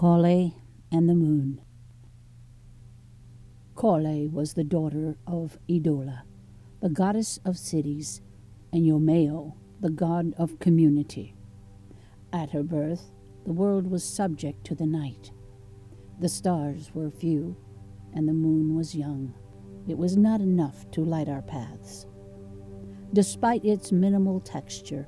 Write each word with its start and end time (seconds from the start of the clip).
Kale 0.00 0.54
and 0.90 1.10
the 1.10 1.14
Moon. 1.14 1.60
Kale 3.78 4.30
was 4.30 4.54
the 4.54 4.64
daughter 4.64 5.18
of 5.26 5.58
Idola, 5.68 6.24
the 6.80 6.88
goddess 6.88 7.38
of 7.44 7.58
cities, 7.58 8.22
and 8.72 8.86
Yomeo, 8.86 9.56
the 9.80 9.90
god 9.90 10.32
of 10.38 10.58
community. 10.58 11.34
At 12.32 12.48
her 12.52 12.62
birth, 12.62 13.12
the 13.44 13.52
world 13.52 13.90
was 13.90 14.02
subject 14.02 14.64
to 14.68 14.74
the 14.74 14.86
night. 14.86 15.32
The 16.18 16.30
stars 16.30 16.92
were 16.94 17.10
few, 17.10 17.54
and 18.14 18.26
the 18.26 18.32
moon 18.32 18.74
was 18.74 18.94
young. 18.94 19.34
It 19.86 19.98
was 19.98 20.16
not 20.16 20.40
enough 20.40 20.90
to 20.92 21.04
light 21.04 21.28
our 21.28 21.42
paths. 21.42 22.06
Despite 23.12 23.66
its 23.66 23.92
minimal 23.92 24.40
texture, 24.40 25.06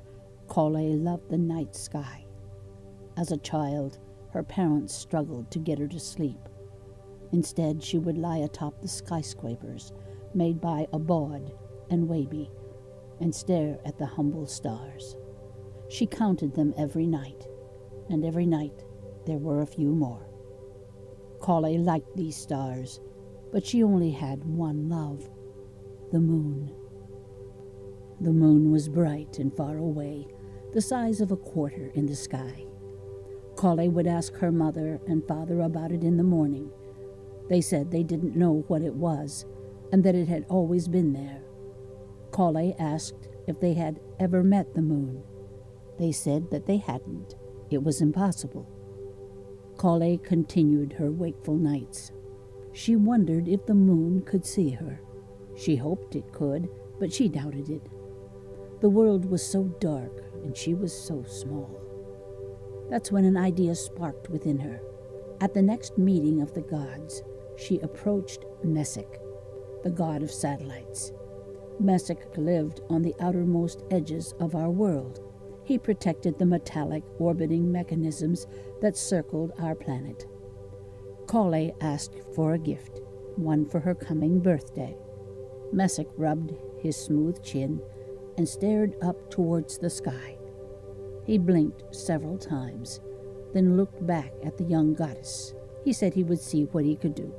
Kale 0.53 0.97
loved 0.97 1.31
the 1.31 1.39
night 1.39 1.75
sky. 1.75 2.27
As 3.17 3.31
a 3.31 3.37
child, 3.37 3.97
her 4.33 4.43
parents 4.43 4.95
struggled 4.95 5.51
to 5.51 5.59
get 5.59 5.77
her 5.77 5.87
to 5.87 5.99
sleep. 5.99 6.49
Instead, 7.31 7.83
she 7.83 7.99
would 7.99 8.17
lie 8.17 8.37
atop 8.37 8.81
the 8.81 8.87
skyscrapers 8.87 9.93
made 10.33 10.59
by 10.59 10.87
Abad 10.91 11.51
and 11.91 12.09
Wabi 12.09 12.49
and 13.19 13.33
stare 13.33 13.77
at 13.85 13.99
the 13.99 14.05
humble 14.05 14.47
stars. 14.47 15.15
She 15.89 16.07
counted 16.07 16.55
them 16.55 16.73
every 16.77 17.05
night, 17.05 17.47
and 18.09 18.25
every 18.25 18.47
night 18.47 18.83
there 19.27 19.37
were 19.37 19.61
a 19.61 19.67
few 19.67 19.89
more. 19.89 20.27
Kale 21.45 21.79
liked 21.79 22.15
these 22.15 22.35
stars, 22.35 22.99
but 23.51 23.65
she 23.65 23.83
only 23.83 24.09
had 24.09 24.43
one 24.43 24.89
love 24.89 25.29
the 26.11 26.19
moon. 26.19 26.73
The 28.19 28.33
moon 28.33 28.71
was 28.71 28.89
bright 28.89 29.37
and 29.37 29.55
far 29.55 29.77
away, 29.77 30.27
the 30.73 30.81
size 30.81 31.21
of 31.21 31.31
a 31.31 31.37
quarter 31.37 31.91
in 31.93 32.07
the 32.07 32.15
sky. 32.15 32.65
Kale 33.63 33.89
would 33.91 34.07
ask 34.07 34.35
her 34.35 34.51
mother 34.51 34.99
and 35.07 35.25
father 35.25 35.61
about 35.61 35.93
it 35.93 36.03
in 36.03 36.17
the 36.17 36.23
morning. 36.23 36.69
They 37.47 37.61
said 37.61 37.89
they 37.89 38.03
didn't 38.03 38.35
know 38.35 38.65
what 38.67 38.81
it 38.81 38.93
was 38.93 39.45
and 39.93 40.03
that 40.03 40.15
it 40.15 40.27
had 40.27 40.45
always 40.49 40.89
been 40.89 41.13
there. 41.13 41.41
Kale 42.35 42.75
asked 42.77 43.29
if 43.47 43.61
they 43.61 43.73
had 43.73 44.01
ever 44.19 44.43
met 44.43 44.73
the 44.73 44.81
moon. 44.81 45.23
They 45.97 46.11
said 46.11 46.51
that 46.51 46.65
they 46.65 46.75
hadn't. 46.75 47.35
It 47.71 47.81
was 47.81 48.01
impossible. 48.01 48.67
Kale 49.79 50.17
continued 50.17 50.91
her 50.91 51.09
wakeful 51.09 51.55
nights. 51.55 52.11
She 52.73 52.97
wondered 52.97 53.47
if 53.47 53.65
the 53.65 53.73
moon 53.73 54.23
could 54.23 54.45
see 54.45 54.71
her. 54.71 54.99
She 55.55 55.77
hoped 55.77 56.17
it 56.17 56.33
could, 56.33 56.67
but 56.99 57.13
she 57.13 57.29
doubted 57.29 57.69
it. 57.69 57.87
The 58.81 58.89
world 58.89 59.23
was 59.23 59.41
so 59.41 59.63
dark 59.79 60.25
and 60.43 60.57
she 60.57 60.73
was 60.73 60.91
so 60.91 61.23
small. 61.23 61.82
That's 62.89 63.11
when 63.11 63.25
an 63.25 63.37
idea 63.37 63.75
sparked 63.75 64.29
within 64.29 64.59
her. 64.59 64.81
At 65.41 65.53
the 65.53 65.61
next 65.61 65.97
meeting 65.97 66.41
of 66.41 66.53
the 66.53 66.61
gods, 66.61 67.23
she 67.57 67.79
approached 67.79 68.45
Messick, 68.63 69.19
the 69.83 69.89
god 69.89 70.23
of 70.23 70.31
satellites. 70.31 71.11
Messick 71.79 72.25
lived 72.37 72.81
on 72.89 73.01
the 73.01 73.15
outermost 73.19 73.83
edges 73.91 74.33
of 74.39 74.55
our 74.55 74.69
world. 74.69 75.19
He 75.63 75.77
protected 75.77 76.37
the 76.37 76.45
metallic 76.45 77.03
orbiting 77.19 77.71
mechanisms 77.71 78.47
that 78.81 78.97
circled 78.97 79.53
our 79.59 79.75
planet. 79.75 80.25
Kale 81.29 81.75
asked 81.81 82.19
for 82.35 82.53
a 82.53 82.59
gift, 82.59 83.01
one 83.35 83.65
for 83.65 83.79
her 83.79 83.95
coming 83.95 84.39
birthday. 84.39 84.95
Messick 85.71 86.07
rubbed 86.17 86.53
his 86.79 86.95
smooth 86.95 87.43
chin 87.43 87.81
and 88.37 88.47
stared 88.47 88.95
up 89.01 89.31
towards 89.31 89.77
the 89.77 89.89
sky. 89.89 90.37
He 91.25 91.37
blinked 91.37 91.95
several 91.95 92.37
times, 92.37 92.99
then 93.53 93.77
looked 93.77 94.05
back 94.05 94.33
at 94.43 94.57
the 94.57 94.65
young 94.65 94.93
goddess. 94.93 95.53
He 95.83 95.93
said 95.93 96.13
he 96.13 96.23
would 96.23 96.39
see 96.39 96.63
what 96.65 96.85
he 96.85 96.95
could 96.95 97.15
do. 97.15 97.33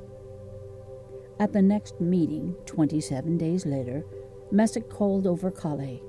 At 1.39 1.53
the 1.53 1.61
next 1.61 1.99
meeting, 1.99 2.55
27 2.65 3.37
days 3.37 3.65
later, 3.65 4.05
Messick 4.51 4.89
called 4.89 5.27
over 5.27 5.51
Kale. 5.51 5.99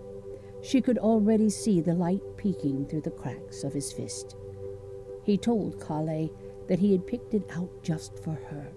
She 0.63 0.81
could 0.81 0.99
already 0.99 1.51
see 1.51 1.81
the 1.81 1.95
light 1.95 2.23
peeking 2.37 2.87
through 2.87 3.03
the 3.03 3.11
cracks 3.11 3.65
of 3.65 3.73
his 3.73 3.93
fist. 3.93 4.37
He 5.25 5.37
told 5.37 5.85
Kale 5.87 6.31
that 6.69 6.79
he 6.79 6.93
had 6.93 7.07
picked 7.07 7.35
it 7.35 7.45
out 7.51 7.71
just 7.83 8.23
for 8.23 8.35
her. 8.51 8.73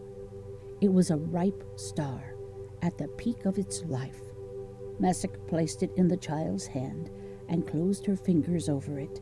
It 0.82 0.92
was 0.92 1.12
a 1.12 1.18
ripe 1.18 1.64
star, 1.76 2.36
at 2.82 2.98
the 2.98 3.08
peak 3.10 3.46
of 3.46 3.58
its 3.58 3.84
life. 3.86 4.22
Messick 5.00 5.46
placed 5.48 5.84
it 5.84 5.92
in 5.96 6.08
the 6.08 6.18
child's 6.18 6.68
hand 6.68 7.10
and 7.50 7.68
closed 7.68 8.06
her 8.06 8.16
fingers 8.16 8.70
over 8.70 9.00
it. 9.00 9.22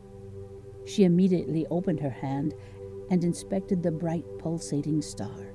She 0.84 1.04
immediately 1.04 1.66
opened 1.70 2.00
her 2.00 2.10
hand 2.10 2.54
and 3.10 3.24
inspected 3.24 3.82
the 3.82 3.90
bright 3.90 4.24
pulsating 4.38 5.02
star. 5.02 5.54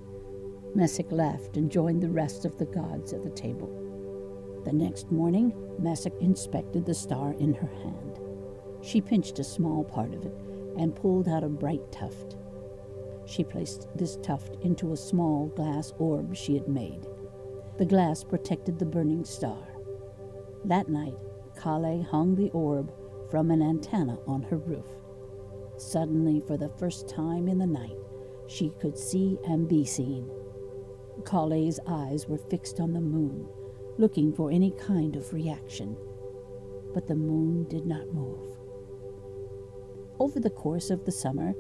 Messick 0.75 1.11
laughed 1.11 1.55
and 1.55 1.71
joined 1.71 2.01
the 2.01 2.09
rest 2.09 2.45
of 2.45 2.57
the 2.57 2.65
gods 2.65 3.13
at 3.13 3.23
the 3.23 3.29
table. 3.29 4.61
The 4.65 4.73
next 4.73 5.11
morning, 5.11 5.53
Messick 5.79 6.13
inspected 6.19 6.85
the 6.85 6.93
star 6.93 7.33
in 7.33 7.53
her 7.53 7.67
hand. 7.67 8.19
She 8.81 9.01
pinched 9.01 9.39
a 9.39 9.43
small 9.43 9.83
part 9.83 10.13
of 10.13 10.25
it 10.25 10.35
and 10.77 10.95
pulled 10.95 11.27
out 11.27 11.43
a 11.43 11.49
bright 11.49 11.91
tuft. 11.91 12.37
She 13.25 13.43
placed 13.43 13.87
this 13.95 14.17
tuft 14.17 14.57
into 14.61 14.91
a 14.91 14.97
small 14.97 15.47
glass 15.47 15.93
orb 15.99 16.35
she 16.35 16.55
had 16.55 16.67
made. 16.67 17.05
The 17.77 17.85
glass 17.85 18.23
protected 18.23 18.79
the 18.79 18.85
burning 18.85 19.25
star. 19.25 19.67
That 20.65 20.89
night, 20.89 21.17
Kale 21.63 22.03
hung 22.03 22.35
the 22.35 22.49
orb 22.49 22.91
from 23.29 23.49
an 23.49 23.61
antenna 23.61 24.19
on 24.27 24.41
her 24.43 24.57
roof. 24.57 24.85
Suddenly, 25.77 26.41
for 26.45 26.57
the 26.57 26.67
first 26.77 27.07
time 27.07 27.47
in 27.47 27.57
the 27.57 27.65
night, 27.65 27.95
she 28.47 28.73
could 28.81 28.97
see 28.97 29.39
and 29.47 29.69
be 29.69 29.85
seen. 29.85 30.29
Kale's 31.25 31.79
eyes 31.87 32.27
were 32.27 32.37
fixed 32.37 32.81
on 32.81 32.91
the 32.91 32.99
moon, 32.99 33.47
looking 33.97 34.33
for 34.33 34.51
any 34.51 34.71
kind 34.71 35.15
of 35.15 35.31
reaction. 35.33 35.95
But 36.93 37.07
the 37.07 37.15
moon 37.15 37.63
did 37.69 37.85
not 37.85 38.13
move. 38.13 38.57
Over 40.19 40.41
the 40.41 40.49
course 40.49 40.89
of 40.89 41.05
the 41.05 41.13
summer, 41.13 41.53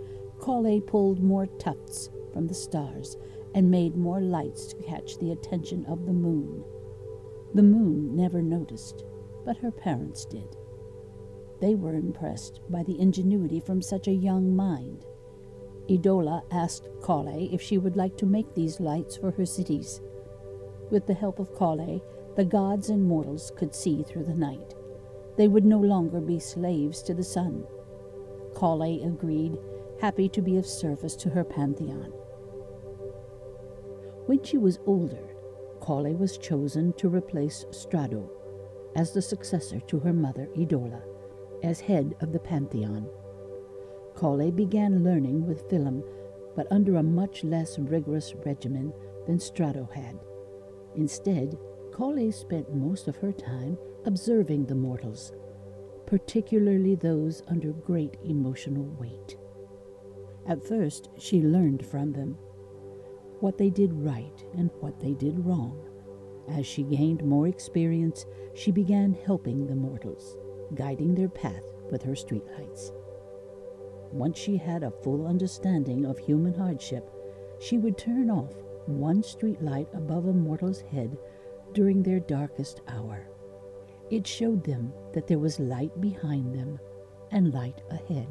Kale 0.43 0.81
pulled 0.81 1.23
more 1.23 1.45
tufts 1.45 2.09
from 2.33 2.47
the 2.47 2.53
stars 2.53 3.15
and 3.55 3.71
made 3.71 3.95
more 3.95 4.19
lights 4.19 4.65
to 4.65 4.83
catch 4.83 5.17
the 5.19 5.31
attention 5.31 5.85
of 5.85 6.05
the 6.05 6.13
moon. 6.13 6.65
The 7.53 7.63
moon 7.63 8.17
never 8.17 8.41
noticed 8.41 9.05
but 9.45 9.57
her 9.57 9.71
parents 9.71 10.25
did. 10.25 10.57
They 11.61 11.75
were 11.75 11.95
impressed 11.95 12.59
by 12.69 12.83
the 12.83 12.99
ingenuity 12.99 13.59
from 13.59 13.81
such 13.81 14.07
a 14.07 14.13
young 14.13 14.55
mind. 14.55 15.05
Idola 15.89 16.43
asked 16.51 16.89
Kale 17.05 17.49
if 17.51 17.61
she 17.61 17.77
would 17.77 17.95
like 17.95 18.17
to 18.17 18.25
make 18.25 18.53
these 18.53 18.79
lights 18.79 19.17
for 19.17 19.31
her 19.31 19.45
cities. 19.45 20.01
With 20.89 21.07
the 21.07 21.13
help 21.13 21.39
of 21.39 21.57
Kale, 21.57 22.01
the 22.35 22.45
gods 22.45 22.89
and 22.89 23.03
mortals 23.03 23.51
could 23.55 23.75
see 23.75 24.03
through 24.03 24.23
the 24.23 24.33
night. 24.33 24.75
They 25.37 25.47
would 25.47 25.65
no 25.65 25.79
longer 25.79 26.19
be 26.19 26.39
slaves 26.39 27.01
to 27.03 27.13
the 27.13 27.23
sun. 27.23 27.65
Kale 28.59 29.05
agreed, 29.05 29.57
happy 29.99 30.29
to 30.29 30.41
be 30.41 30.57
of 30.57 30.65
service 30.65 31.15
to 31.17 31.29
her 31.29 31.43
pantheon. 31.43 32.11
When 34.25 34.43
she 34.43 34.57
was 34.57 34.79
older, 34.85 35.35
Kale 35.85 36.13
was 36.15 36.37
chosen 36.37 36.93
to 36.93 37.09
replace 37.09 37.65
Strado, 37.71 38.29
as 38.95 39.11
the 39.11 39.21
successor 39.21 39.79
to 39.81 39.99
her 39.99 40.13
mother 40.13 40.49
Idola, 40.57 41.01
as 41.63 41.79
head 41.79 42.15
of 42.21 42.31
the 42.31 42.39
pantheon. 42.39 43.07
Kale 44.19 44.51
began 44.51 45.03
learning 45.03 45.47
with 45.47 45.67
Philem, 45.69 46.03
but 46.55 46.67
under 46.71 46.97
a 46.97 47.03
much 47.03 47.43
less 47.43 47.79
rigorous 47.79 48.33
regimen 48.45 48.93
than 49.25 49.39
Strato 49.39 49.89
had. 49.93 50.19
Instead, 50.95 51.57
Kale 51.97 52.31
spent 52.31 52.75
most 52.75 53.07
of 53.07 53.15
her 53.17 53.31
time 53.31 53.77
observing 54.05 54.65
the 54.65 54.75
mortals, 54.75 55.31
particularly 56.05 56.95
those 56.95 57.41
under 57.47 57.71
great 57.71 58.17
emotional 58.23 58.85
weight. 58.99 59.37
At 60.45 60.63
first, 60.67 61.09
she 61.17 61.41
learned 61.41 61.85
from 61.85 62.11
them 62.11 62.37
what 63.39 63.57
they 63.57 63.69
did 63.69 63.93
right 63.93 64.43
and 64.55 64.69
what 64.79 64.99
they 64.99 65.13
did 65.13 65.45
wrong. 65.45 65.79
As 66.47 66.65
she 66.65 66.83
gained 66.83 67.23
more 67.23 67.47
experience, 67.47 68.25
she 68.53 68.71
began 68.71 69.13
helping 69.13 69.65
the 69.65 69.75
mortals, 69.75 70.37
guiding 70.75 71.15
their 71.15 71.29
path 71.29 71.63
with 71.89 72.03
her 72.03 72.13
streetlights. 72.13 72.91
Once 74.11 74.37
she 74.37 74.57
had 74.57 74.83
a 74.83 74.91
full 74.91 75.25
understanding 75.25 76.05
of 76.05 76.17
human 76.17 76.53
hardship, 76.53 77.09
she 77.59 77.77
would 77.77 77.97
turn 77.97 78.29
off 78.29 78.53
one 78.85 79.21
streetlight 79.21 79.87
above 79.95 80.27
a 80.27 80.33
mortal's 80.33 80.81
head 80.81 81.17
during 81.73 82.03
their 82.03 82.19
darkest 82.19 82.81
hour. 82.87 83.27
It 84.09 84.27
showed 84.27 84.63
them 84.63 84.93
that 85.13 85.27
there 85.27 85.39
was 85.39 85.59
light 85.59 85.99
behind 86.01 86.53
them 86.53 86.79
and 87.31 87.53
light 87.53 87.81
ahead. 87.89 88.27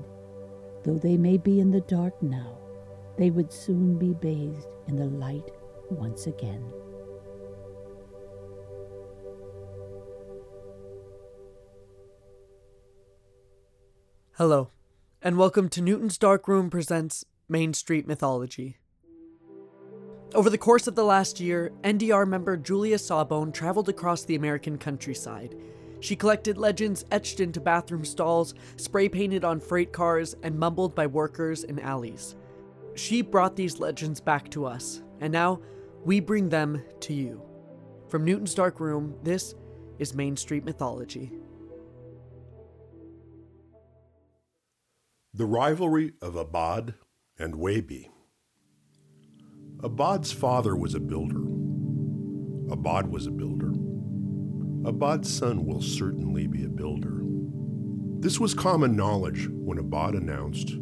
Though 0.85 0.99
they 0.99 1.17
may 1.17 1.39
be 1.39 1.61
in 1.61 1.71
the 1.71 1.81
dark 1.81 2.23
now, 2.23 2.59
they 3.17 3.31
would 3.31 3.53
soon 3.53 3.99
be 3.99 4.13
bathed 4.15 4.67
in 4.87 4.97
the 4.97 5.07
light 5.07 5.51
once 5.91 6.27
again. 6.27 6.73
Hello, 14.43 14.71
and 15.23 15.39
welcome 15.39 15.69
to 15.69 15.81
Newton's 15.81 16.19
Dark 16.19 16.49
Room 16.49 16.69
presents 16.69 17.25
Main 17.49 17.73
Street 17.75 18.09
Mythology. 18.09 18.77
Over 20.35 20.51
the 20.51 20.59
course 20.59 20.89
of 20.89 20.97
the 20.97 21.05
last 21.05 21.39
year, 21.39 21.71
NDR 21.85 22.27
member 22.27 22.57
Julia 22.57 22.99
Sawbone 22.99 23.53
traveled 23.53 23.89
across 23.89 24.25
the 24.25 24.35
American 24.35 24.79
countryside. 24.79 25.55
She 26.01 26.17
collected 26.17 26.59
legends 26.59 27.05
etched 27.13 27.39
into 27.39 27.61
bathroom 27.61 28.05
stalls, 28.05 28.55
spray 28.75 29.09
painted 29.09 29.45
on 29.45 29.61
freight 29.61 29.93
cars, 29.93 30.35
and 30.43 30.59
mumbled 30.59 30.97
by 30.97 31.07
workers 31.07 31.63
in 31.63 31.79
alleys. 31.79 32.35
She 32.97 33.23
brought 33.23 33.55
these 33.55 33.79
legends 33.79 34.21
back 34.21 34.51
to 34.51 34.67
us, 34.67 35.03
and 35.21 35.33
now 35.33 35.61
we 36.05 36.19
bring 36.19 36.49
them 36.49 36.83
to 36.99 37.15
you. 37.15 37.41
From 38.09 38.25
Newton's 38.25 38.57
Dark 38.57 38.81
Room, 38.81 39.15
this 39.23 39.55
is 40.01 40.15
Main 40.15 40.37
Street 40.37 40.65
Mythology. 40.65 41.31
The 45.35 45.47
rivalry 45.47 46.13
of 46.21 46.37
Abad 46.37 46.93
and 47.39 47.55
Wehby. 47.55 48.11
Abad's 49.83 50.31
father 50.31 50.77
was 50.77 50.95
a 50.95 51.01
builder. 51.01 51.41
Abad 52.71 53.11
was 53.11 53.27
a 53.27 53.31
builder. 53.31 53.73
Abad's 54.87 55.35
son 55.35 55.65
will 55.65 55.81
certainly 55.81 56.47
be 56.47 56.67
a 56.67 56.69
builder. 56.69 57.23
This 58.21 58.39
was 58.39 58.53
common 58.53 58.95
knowledge 58.95 59.49
when 59.51 59.79
Abad 59.79 60.13
announced 60.13 60.75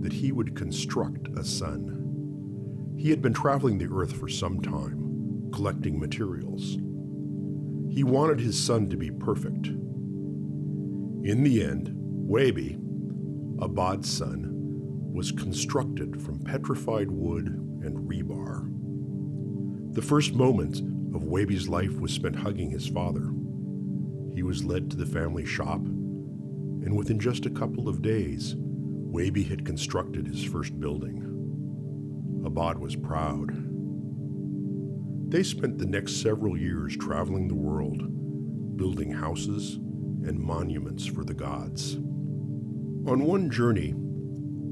that 0.00 0.12
he 0.12 0.32
would 0.32 0.54
construct 0.54 1.28
a 1.38 1.42
son. 1.42 2.94
He 2.98 3.08
had 3.08 3.22
been 3.22 3.32
traveling 3.32 3.78
the 3.78 3.88
earth 3.90 4.12
for 4.12 4.28
some 4.28 4.60
time, 4.60 5.48
collecting 5.50 5.98
materials. 5.98 6.76
He 7.90 8.04
wanted 8.04 8.40
his 8.40 8.62
son 8.62 8.90
to 8.90 8.98
be 8.98 9.10
perfect. 9.10 9.68
In 11.24 11.42
the 11.42 11.64
end, 11.64 11.90
Wehby, 12.28 12.83
Abad's 13.60 14.10
son, 14.10 14.50
was 15.14 15.30
constructed 15.30 16.20
from 16.20 16.40
petrified 16.40 17.08
wood 17.10 17.46
and 17.46 18.08
rebar. 18.08 18.68
The 19.94 20.02
first 20.02 20.34
moment 20.34 20.80
of 21.14 21.22
Wehby's 21.22 21.68
life 21.68 22.00
was 22.00 22.12
spent 22.12 22.34
hugging 22.34 22.70
his 22.70 22.88
father. 22.88 23.30
He 24.34 24.42
was 24.42 24.64
led 24.64 24.90
to 24.90 24.96
the 24.96 25.06
family 25.06 25.46
shop, 25.46 25.78
and 25.84 26.96
within 26.96 27.20
just 27.20 27.46
a 27.46 27.50
couple 27.50 27.88
of 27.88 28.02
days, 28.02 28.56
Wehby 28.56 29.48
had 29.48 29.64
constructed 29.64 30.26
his 30.26 30.42
first 30.42 30.80
building. 30.80 31.22
Abad 32.44 32.78
was 32.78 32.96
proud. 32.96 33.52
They 35.30 35.44
spent 35.44 35.78
the 35.78 35.86
next 35.86 36.20
several 36.20 36.58
years 36.58 36.96
traveling 36.96 37.46
the 37.46 37.54
world, 37.54 38.76
building 38.76 39.12
houses 39.12 39.76
and 40.26 40.40
monuments 40.40 41.06
for 41.06 41.24
the 41.24 41.34
gods. 41.34 41.98
On 43.06 43.22
one 43.24 43.50
journey, 43.50 43.94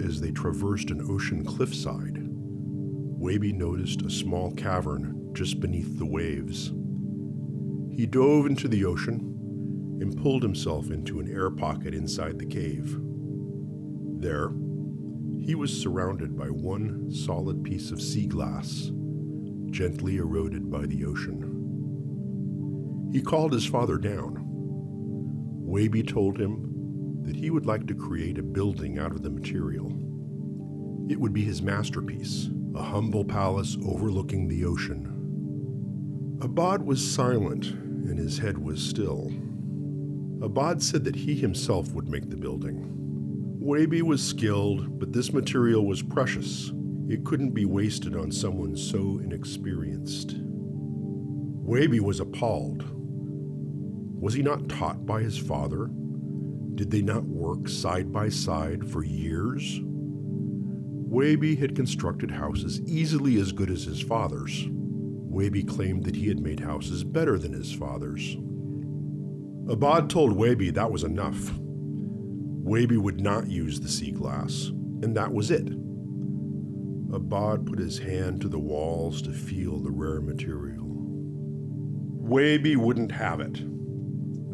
as 0.02 0.19
they 0.20 0.31
traversed 0.31 0.90
an 0.90 1.02
ocean 1.11 1.44
cliffside, 1.44 2.17
Wehby 2.17 3.52
noticed 3.52 4.00
a 4.02 4.11
small 4.11 4.52
cavern 4.52 5.29
just 5.34 5.61
beneath 5.61 5.99
the 5.99 6.06
waves. 6.06 6.73
He 7.94 8.06
dove 8.06 8.46
into 8.46 8.69
the 8.69 8.87
ocean 8.87 9.99
and 10.00 10.17
pulled 10.17 10.43
himself 10.43 10.90
into 10.90 11.20
an 11.20 11.31
air 11.31 11.50
pocket 11.50 11.94
inside 11.94 12.38
the 12.38 12.46
cave. 12.46 12.96
There, 14.19 14.49
he 15.38 15.55
was 15.55 15.70
surrounded 15.70 16.34
by 16.34 16.46
one 16.46 17.12
solid 17.12 17.62
piece 17.62 17.90
of 17.90 18.00
sea 18.00 18.26
glass, 18.26 18.90
gently 19.70 20.17
eroded 20.17 20.70
by 20.70 20.87
the 20.87 21.05
ocean. 21.05 21.50
He 23.12 23.20
called 23.20 23.52
his 23.52 23.67
father 23.67 23.99
down. 23.99 24.43
Wehby 25.67 26.02
told 26.08 26.40
him 26.40 26.71
that 27.24 27.36
he 27.36 27.50
would 27.50 27.66
like 27.66 27.86
to 27.86 27.94
create 27.94 28.38
a 28.38 28.42
building 28.42 28.98
out 28.98 29.12
of 29.12 29.22
the 29.22 29.30
material. 29.30 29.88
It 31.08 31.20
would 31.20 31.32
be 31.32 31.44
his 31.44 31.62
masterpiece, 31.62 32.48
a 32.74 32.82
humble 32.82 33.24
palace 33.24 33.76
overlooking 33.84 34.48
the 34.48 34.64
ocean. 34.64 36.38
Abad 36.40 36.82
was 36.82 37.08
silent, 37.08 37.66
and 37.66 38.19
his 38.19 38.38
head 38.38 38.58
was 38.58 38.82
still. 38.82 39.32
Abad 40.42 40.82
said 40.82 41.04
that 41.04 41.14
he 41.14 41.34
himself 41.34 41.92
would 41.92 42.08
make 42.08 42.28
the 42.30 42.36
building. 42.36 42.88
Wabi 43.60 44.02
was 44.02 44.22
skilled, 44.22 44.98
but 44.98 45.12
this 45.12 45.32
material 45.32 45.86
was 45.86 46.02
precious. 46.02 46.72
It 47.08 47.24
couldn't 47.24 47.50
be 47.50 47.64
wasted 47.64 48.16
on 48.16 48.32
someone 48.32 48.76
so 48.76 49.20
inexperienced. 49.22 50.34
Wabi 50.36 52.00
was 52.00 52.19
appalled. 52.19 52.84
Was 54.20 54.34
he 54.34 54.42
not 54.42 54.69
taught 54.69 55.06
by 55.06 55.22
his 55.22 55.38
father 55.38 55.90
did 56.74 56.90
they 56.90 57.02
not 57.02 57.24
work 57.24 57.69
side 57.69 58.12
by 58.12 58.28
side 58.28 58.88
for 58.88 59.04
years? 59.04 59.80
Wehby 59.82 61.58
had 61.58 61.76
constructed 61.76 62.30
houses 62.30 62.80
easily 62.86 63.38
as 63.38 63.52
good 63.52 63.70
as 63.70 63.84
his 63.84 64.00
father's. 64.00 64.66
Wehby 65.30 65.66
claimed 65.69 66.04
that 66.04 66.16
he 66.16 66.28
had 66.28 66.40
made 66.40 66.60
houses 66.60 67.04
better 67.04 67.38
than 67.38 67.52
his 67.52 67.72
father's. 67.72 68.36
Abad 69.69 70.08
told 70.08 70.36
Wehby 70.36 70.72
that 70.74 70.90
was 70.90 71.04
enough. 71.04 71.52
Wehby 72.64 72.96
would 72.96 73.20
not 73.20 73.48
use 73.48 73.80
the 73.80 73.88
sea 73.88 74.10
glass, 74.10 74.69
and 75.02 75.16
that 75.16 75.32
was 75.32 75.50
it. 75.50 75.69
Abad 77.12 77.66
put 77.66 77.78
his 77.78 77.98
hand 77.98 78.40
to 78.40 78.48
the 78.48 78.58
walls 78.58 79.20
to 79.22 79.32
feel 79.32 79.78
the 79.78 79.90
rare 79.90 80.20
material. 80.22 80.86
Wehby 82.22 82.76
wouldn't 82.76 83.12
have 83.12 83.40
it. 83.40 83.60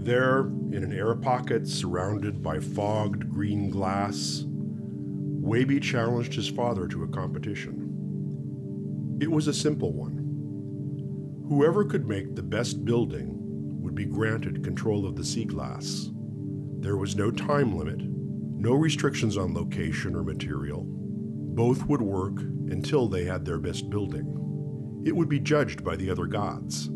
There, 0.05 0.41
in 0.41 0.83
an 0.85 0.93
air 0.93 1.15
pocket 1.15 1.69
surrounded 1.69 2.43
by 2.43 2.61
fogged 2.61 3.31
green 3.31 3.69
glass, 3.69 4.45
Wehby 4.47 5.83
challenged 5.83 6.35
his 6.35 6.49
father 6.49 6.87
to 6.89 7.03
a 7.03 7.09
competition. 7.09 9.19
It 9.21 9.31
was 9.31 9.49
a 9.49 9.53
simple 9.53 9.93
one. 9.93 11.47
Whoever 11.49 11.85
could 11.85 12.07
make 12.07 12.35
the 12.35 12.43
best 12.43 12.85
building 12.85 13.35
would 13.83 13.95
be 13.95 14.05
granted 14.05 14.63
control 14.63 15.05
of 15.05 15.17
the 15.17 15.25
sea 15.25 15.45
glass. 15.45 16.11
There 16.81 16.97
was 16.97 17.17
no 17.17 17.31
time 17.31 17.77
limit, 17.77 18.01
no 18.01 18.75
restrictions 18.75 19.37
on 19.37 19.53
location 19.53 20.15
or 20.15 20.23
material. 20.23 20.85
Both 20.87 21.87
would 21.87 22.03
work 22.03 22.41
until 22.41 23.09
they 23.09 23.25
had 23.25 23.45
their 23.45 23.59
best 23.59 23.91
building. 23.91 25.03
It 25.05 25.17
would 25.17 25.29
be 25.29 25.41
judged 25.41 25.83
by 25.83 25.97
the 25.97 26.09
other 26.09 26.27
gods. 26.27 26.89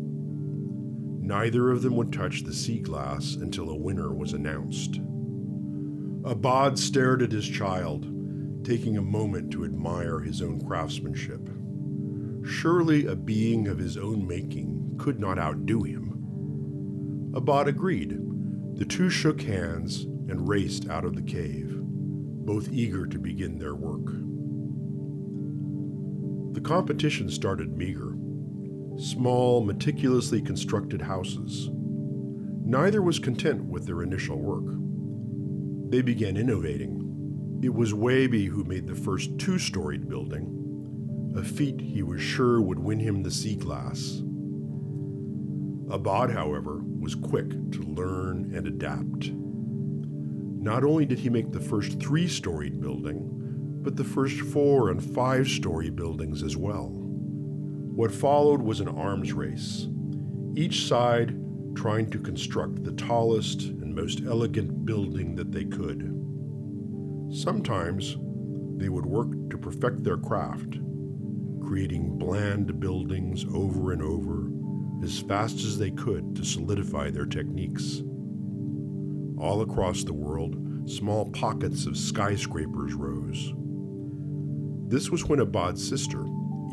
Neither 1.23 1.71
of 1.71 1.81
them 1.81 1.95
would 1.95 2.11
touch 2.11 2.43
the 2.43 2.53
sea 2.53 2.79
glass 2.79 3.35
until 3.35 3.69
a 3.69 3.77
winner 3.77 4.13
was 4.13 4.33
announced. 4.33 4.99
Abad 6.25 6.77
stared 6.77 7.21
at 7.21 7.31
his 7.31 7.47
child, 7.47 8.05
taking 8.65 8.97
a 8.97 9.01
moment 9.01 9.49
to 9.51 9.63
admire 9.63 10.19
his 10.19 10.41
own 10.41 10.59
craftsmanship. 10.67 11.49
Surely 12.45 13.05
a 13.05 13.15
being 13.15 13.69
of 13.69 13.77
his 13.77 13.95
own 13.95 14.27
making 14.27 14.95
could 14.99 15.17
not 15.17 15.39
outdo 15.39 15.83
him. 15.83 17.31
Abad 17.33 17.69
agreed. 17.69 18.19
The 18.77 18.85
two 18.85 19.09
shook 19.09 19.43
hands 19.43 20.03
and 20.03 20.49
raced 20.49 20.89
out 20.89 21.05
of 21.05 21.15
the 21.15 21.21
cave, 21.21 21.73
both 21.73 22.69
eager 22.69 23.07
to 23.07 23.17
begin 23.17 23.59
their 23.59 23.75
work. 23.75 24.07
The 26.53 26.61
competition 26.61 27.29
started 27.29 27.77
meager 27.77 28.17
small, 28.97 29.63
meticulously 29.63 30.41
constructed 30.41 31.01
houses. 31.01 31.69
Neither 32.65 33.01
was 33.01 33.19
content 33.19 33.65
with 33.65 33.85
their 33.85 34.03
initial 34.03 34.37
work. 34.37 34.75
They 35.89 36.01
began 36.01 36.37
innovating. 36.37 37.59
It 37.63 37.73
was 37.73 37.93
Wehby 37.93 38.47
who 38.47 38.63
made 38.63 38.87
the 38.87 38.95
first 38.95 39.37
two 39.37 39.59
storied 39.59 40.09
building, 40.09 41.33
a 41.35 41.43
feat 41.43 41.81
he 41.81 42.03
was 42.03 42.21
sure 42.21 42.61
would 42.61 42.79
win 42.79 42.99
him 42.99 43.23
the 43.23 43.31
sea 43.31 43.55
glass. 43.55 44.21
Abad, 45.89 46.31
however, 46.31 46.81
was 46.99 47.15
quick 47.15 47.49
to 47.71 47.81
learn 47.83 48.53
and 48.55 48.67
adapt. 48.67 49.31
Not 49.31 50.83
only 50.83 51.05
did 51.05 51.19
he 51.19 51.29
make 51.29 51.51
the 51.51 51.59
first 51.59 51.99
three 51.99 52.27
storied 52.27 52.79
building, 52.79 53.29
but 53.81 53.97
the 53.97 54.03
first 54.03 54.39
four 54.39 54.89
and 54.89 55.03
five 55.03 55.47
story 55.47 55.89
buildings 55.89 56.41
as 56.41 56.55
well. 56.55 57.02
What 57.95 58.11
followed 58.11 58.59
was 58.59 58.79
an 58.79 58.87
arms 58.87 59.33
race, 59.33 59.87
each 60.55 60.87
side 60.87 61.39
trying 61.75 62.09
to 62.09 62.17
construct 62.17 62.83
the 62.83 62.93
tallest 62.93 63.61
and 63.61 63.93
most 63.93 64.23
elegant 64.25 64.83
building 64.83 65.35
that 65.35 65.51
they 65.51 65.65
could. 65.65 66.01
Sometimes 67.31 68.17
they 68.77 68.89
would 68.89 69.05
work 69.05 69.29
to 69.51 69.59
perfect 69.59 70.03
their 70.03 70.17
craft, 70.17 70.79
creating 71.63 72.17
bland 72.17 72.79
buildings 72.79 73.45
over 73.53 73.91
and 73.91 74.01
over 74.01 74.49
as 75.03 75.19
fast 75.19 75.57
as 75.57 75.77
they 75.77 75.91
could 75.91 76.35
to 76.35 76.43
solidify 76.43 77.11
their 77.11 77.27
techniques. 77.27 78.01
All 79.37 79.61
across 79.61 80.03
the 80.03 80.13
world, 80.13 80.89
small 80.89 81.29
pockets 81.29 81.85
of 81.85 81.95
skyscrapers 81.95 82.95
rose. 82.95 83.53
This 84.87 85.11
was 85.11 85.25
when 85.25 85.41
Abad's 85.41 85.87
sister, 85.87 86.25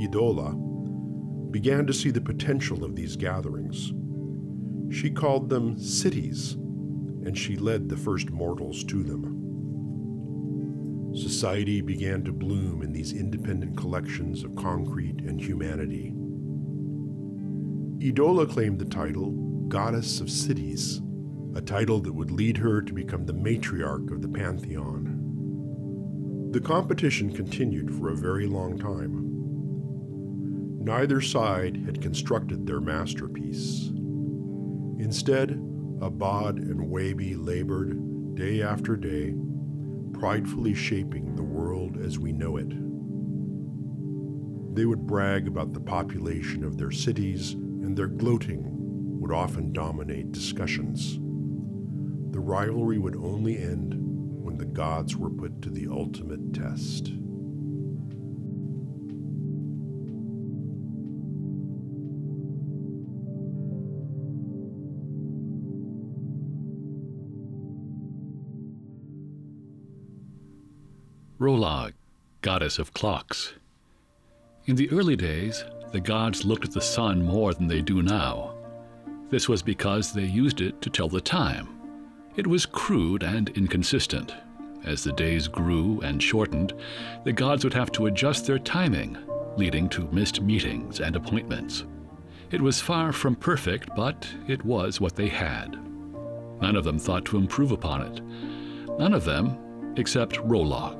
Idola, 0.02 0.69
began 1.50 1.86
to 1.86 1.92
see 1.92 2.10
the 2.10 2.20
potential 2.20 2.84
of 2.84 2.96
these 2.96 3.16
gatherings. 3.16 3.92
She 4.94 5.10
called 5.10 5.48
them 5.48 5.78
cities, 5.78 6.54
and 6.54 7.36
she 7.36 7.56
led 7.56 7.88
the 7.88 7.96
first 7.96 8.30
mortals 8.30 8.84
to 8.84 9.02
them. 9.02 9.36
society 11.14 11.80
began 11.80 12.22
to 12.24 12.32
bloom 12.32 12.82
in 12.82 12.92
these 12.92 13.12
independent 13.12 13.76
collections 13.76 14.44
of 14.44 14.54
concrete 14.56 15.20
and 15.20 15.40
humanity. 15.40 16.14
Idola 18.02 18.46
claimed 18.46 18.78
the 18.78 18.84
title 18.84 19.32
Goddess 19.68 20.20
of 20.20 20.30
Cities, 20.30 21.00
a 21.54 21.60
title 21.60 22.00
that 22.00 22.12
would 22.12 22.30
lead 22.30 22.56
her 22.56 22.80
to 22.82 22.92
become 22.92 23.26
the 23.26 23.34
matriarch 23.34 24.10
of 24.12 24.22
the 24.22 24.28
pantheon. 24.28 25.16
The 26.52 26.60
competition 26.60 27.32
continued 27.32 27.94
for 27.94 28.08
a 28.08 28.16
very 28.16 28.46
long 28.46 28.78
time. 28.78 29.29
Neither 30.80 31.20
side 31.20 31.76
had 31.84 32.00
constructed 32.00 32.66
their 32.66 32.80
masterpiece. 32.80 33.88
Instead, 34.98 35.50
Abad 36.00 36.56
and 36.56 36.88
Wabi 36.88 37.34
labored 37.34 38.34
day 38.34 38.62
after 38.62 38.96
day, 38.96 39.34
pridefully 40.14 40.72
shaping 40.72 41.34
the 41.34 41.42
world 41.42 41.98
as 41.98 42.18
we 42.18 42.32
know 42.32 42.56
it. 42.56 42.70
They 44.74 44.86
would 44.86 45.06
brag 45.06 45.46
about 45.46 45.74
the 45.74 45.80
population 45.80 46.64
of 46.64 46.78
their 46.78 46.90
cities, 46.90 47.52
and 47.52 47.94
their 47.94 48.06
gloating 48.06 48.64
would 49.20 49.32
often 49.32 49.74
dominate 49.74 50.32
discussions. 50.32 51.18
The 52.32 52.40
rivalry 52.40 52.96
would 52.98 53.16
only 53.16 53.58
end 53.58 53.94
when 54.42 54.56
the 54.56 54.64
gods 54.64 55.14
were 55.14 55.28
put 55.28 55.60
to 55.60 55.70
the 55.70 55.88
ultimate 55.88 56.54
test. 56.54 57.12
Rollag, 71.40 71.94
goddess 72.42 72.78
of 72.78 72.92
clocks. 72.92 73.54
In 74.66 74.76
the 74.76 74.90
early 74.90 75.16
days, 75.16 75.64
the 75.90 75.98
gods 75.98 76.44
looked 76.44 76.66
at 76.66 76.72
the 76.72 76.82
sun 76.82 77.24
more 77.24 77.54
than 77.54 77.66
they 77.66 77.80
do 77.80 78.02
now. 78.02 78.54
This 79.30 79.48
was 79.48 79.62
because 79.62 80.12
they 80.12 80.24
used 80.24 80.60
it 80.60 80.82
to 80.82 80.90
tell 80.90 81.08
the 81.08 81.18
time. 81.18 81.80
It 82.36 82.46
was 82.46 82.66
crude 82.66 83.22
and 83.22 83.48
inconsistent. 83.56 84.34
As 84.84 85.02
the 85.02 85.12
days 85.12 85.48
grew 85.48 86.02
and 86.02 86.22
shortened, 86.22 86.74
the 87.24 87.32
gods 87.32 87.64
would 87.64 87.72
have 87.72 87.90
to 87.92 88.04
adjust 88.04 88.46
their 88.46 88.58
timing, 88.58 89.16
leading 89.56 89.88
to 89.88 90.10
missed 90.12 90.42
meetings 90.42 91.00
and 91.00 91.16
appointments. 91.16 91.84
It 92.50 92.60
was 92.60 92.82
far 92.82 93.14
from 93.14 93.34
perfect, 93.34 93.88
but 93.96 94.28
it 94.46 94.62
was 94.62 95.00
what 95.00 95.16
they 95.16 95.28
had. 95.28 95.78
None 96.60 96.76
of 96.76 96.84
them 96.84 96.98
thought 96.98 97.24
to 97.26 97.38
improve 97.38 97.72
upon 97.72 98.02
it. 98.02 98.20
None 98.98 99.14
of 99.14 99.24
them 99.24 99.94
except 99.96 100.36
Rollag. 100.46 100.99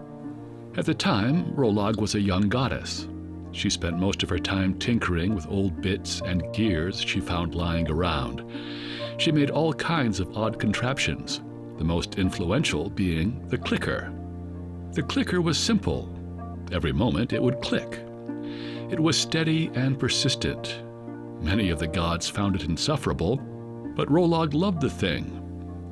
At 0.77 0.87
the 0.87 0.95
time, 0.95 1.53
Rollag 1.57 2.01
was 2.01 2.15
a 2.15 2.21
young 2.21 2.49
goddess. 2.49 3.09
She 3.51 3.69
spent 3.69 3.99
most 3.99 4.23
of 4.23 4.29
her 4.29 4.39
time 4.39 4.79
tinkering 4.79 5.35
with 5.35 5.49
old 5.49 5.83
bits 5.83 6.23
and 6.25 6.45
gears 6.55 7.01
she 7.01 7.19
found 7.19 7.57
lying 7.57 7.91
around. 7.91 8.45
She 9.19 9.33
made 9.33 9.51
all 9.51 9.75
kinds 9.75 10.21
of 10.21 10.37
odd 10.37 10.61
contraptions, 10.61 11.41
the 11.77 11.85
most 11.85 12.19
influential 12.19 12.89
being 12.89 13.47
the 13.49 13.59
clicker. 13.59 14.13
The 14.93 15.03
clicker 15.03 15.41
was 15.41 15.59
simple. 15.59 16.09
Every 16.71 16.93
moment 16.93 17.33
it 17.33 17.43
would 17.43 17.61
click. 17.61 18.05
It 18.91 19.01
was 19.01 19.19
steady 19.19 19.73
and 19.75 19.99
persistent. 19.99 20.85
Many 21.41 21.71
of 21.71 21.81
the 21.81 21.89
gods 21.89 22.29
found 22.29 22.55
it 22.55 22.65
insufferable, 22.65 23.39
but 23.97 24.09
Rollag 24.09 24.55
loved 24.55 24.81
the 24.81 24.91
thing. 24.91 25.37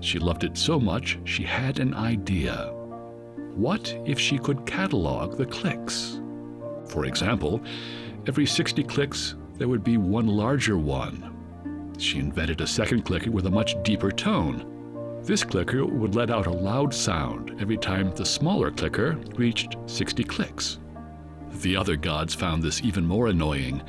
She 0.00 0.20
loved 0.20 0.44
it 0.44 0.56
so 0.56 0.78
much 0.78 1.18
she 1.24 1.42
had 1.42 1.80
an 1.80 1.94
idea. 1.94 2.77
What 3.58 3.92
if 4.04 4.20
she 4.20 4.38
could 4.38 4.66
catalog 4.66 5.36
the 5.36 5.44
clicks? 5.44 6.20
For 6.86 7.06
example, 7.06 7.60
every 8.28 8.46
60 8.46 8.84
clicks, 8.84 9.34
there 9.56 9.66
would 9.66 9.82
be 9.82 9.96
one 9.96 10.28
larger 10.28 10.78
one. 10.78 11.92
She 11.98 12.20
invented 12.20 12.60
a 12.60 12.68
second 12.68 13.02
clicker 13.02 13.32
with 13.32 13.46
a 13.46 13.50
much 13.50 13.74
deeper 13.82 14.12
tone. 14.12 15.20
This 15.24 15.42
clicker 15.42 15.84
would 15.84 16.14
let 16.14 16.30
out 16.30 16.46
a 16.46 16.52
loud 16.52 16.94
sound 16.94 17.56
every 17.60 17.76
time 17.76 18.14
the 18.14 18.24
smaller 18.24 18.70
clicker 18.70 19.18
reached 19.34 19.74
60 19.86 20.22
clicks. 20.22 20.78
The 21.54 21.76
other 21.76 21.96
gods 21.96 22.36
found 22.36 22.62
this 22.62 22.84
even 22.84 23.04
more 23.04 23.26
annoying. 23.26 23.82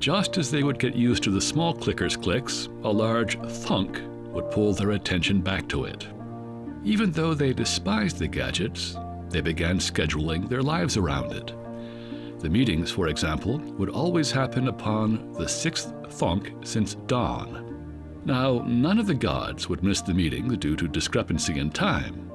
Just 0.00 0.36
as 0.36 0.50
they 0.50 0.64
would 0.64 0.80
get 0.80 0.96
used 0.96 1.22
to 1.22 1.30
the 1.30 1.40
small 1.40 1.72
clicker's 1.72 2.16
clicks, 2.16 2.68
a 2.82 2.90
large 2.90 3.38
thunk 3.38 4.02
would 4.32 4.50
pull 4.50 4.72
their 4.72 4.90
attention 4.90 5.42
back 5.42 5.68
to 5.68 5.84
it. 5.84 6.08
Even 6.86 7.10
though 7.10 7.34
they 7.34 7.52
despised 7.52 8.20
the 8.20 8.28
gadgets, 8.28 8.96
they 9.30 9.40
began 9.40 9.78
scheduling 9.78 10.48
their 10.48 10.62
lives 10.62 10.96
around 10.96 11.32
it. 11.32 11.52
The 12.38 12.48
meetings, 12.48 12.92
for 12.92 13.08
example, 13.08 13.58
would 13.76 13.88
always 13.88 14.30
happen 14.30 14.68
upon 14.68 15.32
the 15.32 15.48
sixth 15.48 15.92
thunk 16.10 16.52
since 16.62 16.94
dawn. 17.08 18.22
Now, 18.24 18.62
none 18.64 19.00
of 19.00 19.08
the 19.08 19.14
gods 19.14 19.68
would 19.68 19.82
miss 19.82 20.00
the 20.00 20.14
meetings 20.14 20.56
due 20.58 20.76
to 20.76 20.86
discrepancy 20.86 21.58
in 21.58 21.70
time. 21.70 22.30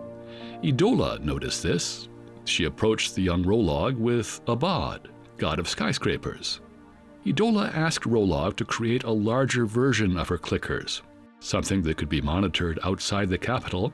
Idola 0.66 1.20
noticed 1.20 1.64
this. 1.64 2.10
She 2.44 2.66
approached 2.66 3.16
the 3.16 3.22
young 3.22 3.46
Rollag 3.46 3.98
with 3.98 4.42
Abad, 4.48 5.08
god 5.38 5.60
of 5.60 5.70
skyscrapers. 5.70 6.60
Idola 7.26 7.72
asked 7.74 8.04
Rollag 8.04 8.58
to 8.58 8.66
create 8.66 9.04
a 9.04 9.12
larger 9.12 9.66
version 9.66 10.18
of 10.18 10.28
her 10.28 10.38
clickers, 10.38 11.04
something 11.40 11.82
that 11.84 11.96
could 11.96 12.10
be 12.10 12.20
monitored 12.20 12.80
outside 12.84 13.30
the 13.30 13.38
capital 13.38 13.94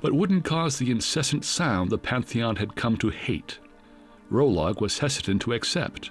but 0.00 0.12
wouldn't 0.12 0.44
cause 0.44 0.78
the 0.78 0.90
incessant 0.90 1.44
sound 1.44 1.90
the 1.90 1.98
Pantheon 1.98 2.56
had 2.56 2.76
come 2.76 2.96
to 2.96 3.10
hate. 3.10 3.58
Rollag 4.30 4.80
was 4.80 4.98
hesitant 4.98 5.42
to 5.42 5.52
accept. 5.52 6.10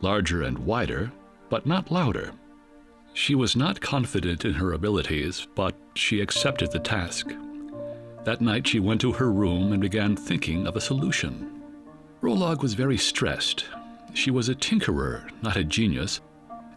Larger 0.00 0.42
and 0.42 0.58
wider, 0.58 1.12
but 1.48 1.66
not 1.66 1.90
louder. 1.90 2.32
She 3.14 3.34
was 3.34 3.56
not 3.56 3.80
confident 3.80 4.44
in 4.44 4.54
her 4.54 4.72
abilities, 4.72 5.46
but 5.54 5.74
she 5.94 6.20
accepted 6.20 6.72
the 6.72 6.78
task. 6.78 7.32
That 8.24 8.40
night 8.40 8.66
she 8.66 8.80
went 8.80 9.00
to 9.02 9.12
her 9.12 9.32
room 9.32 9.72
and 9.72 9.80
began 9.80 10.16
thinking 10.16 10.66
of 10.66 10.76
a 10.76 10.80
solution. 10.80 11.62
Rollag 12.20 12.60
was 12.60 12.74
very 12.74 12.98
stressed. 12.98 13.64
She 14.12 14.30
was 14.30 14.48
a 14.48 14.54
tinkerer, 14.54 15.30
not 15.42 15.56
a 15.56 15.64
genius, 15.64 16.20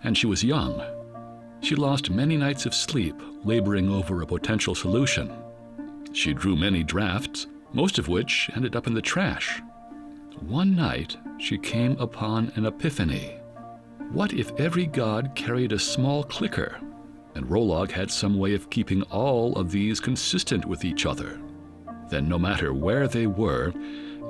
and 0.03 0.17
she 0.17 0.27
was 0.27 0.43
young. 0.43 0.81
She 1.61 1.75
lost 1.75 2.09
many 2.09 2.37
nights 2.37 2.65
of 2.65 2.73
sleep 2.73 3.15
laboring 3.43 3.89
over 3.89 4.21
a 4.21 4.27
potential 4.27 4.75
solution. 4.75 5.31
She 6.11 6.33
drew 6.33 6.55
many 6.55 6.83
drafts, 6.83 7.47
most 7.73 7.99
of 7.99 8.07
which 8.07 8.49
ended 8.55 8.75
up 8.75 8.87
in 8.87 8.93
the 8.93 9.01
trash. 9.01 9.61
One 10.41 10.75
night, 10.75 11.17
she 11.37 11.57
came 11.57 11.97
upon 11.99 12.51
an 12.55 12.65
epiphany. 12.65 13.39
What 14.11 14.33
if 14.33 14.51
every 14.59 14.85
god 14.85 15.31
carried 15.35 15.71
a 15.71 15.79
small 15.79 16.23
clicker, 16.23 16.79
and 17.35 17.45
Rollag 17.45 17.91
had 17.91 18.09
some 18.09 18.37
way 18.37 18.55
of 18.55 18.69
keeping 18.69 19.03
all 19.03 19.53
of 19.55 19.71
these 19.71 19.99
consistent 19.99 20.65
with 20.65 20.83
each 20.83 21.05
other? 21.05 21.39
Then, 22.09 22.27
no 22.27 22.39
matter 22.39 22.73
where 22.73 23.07
they 23.07 23.27
were, 23.27 23.71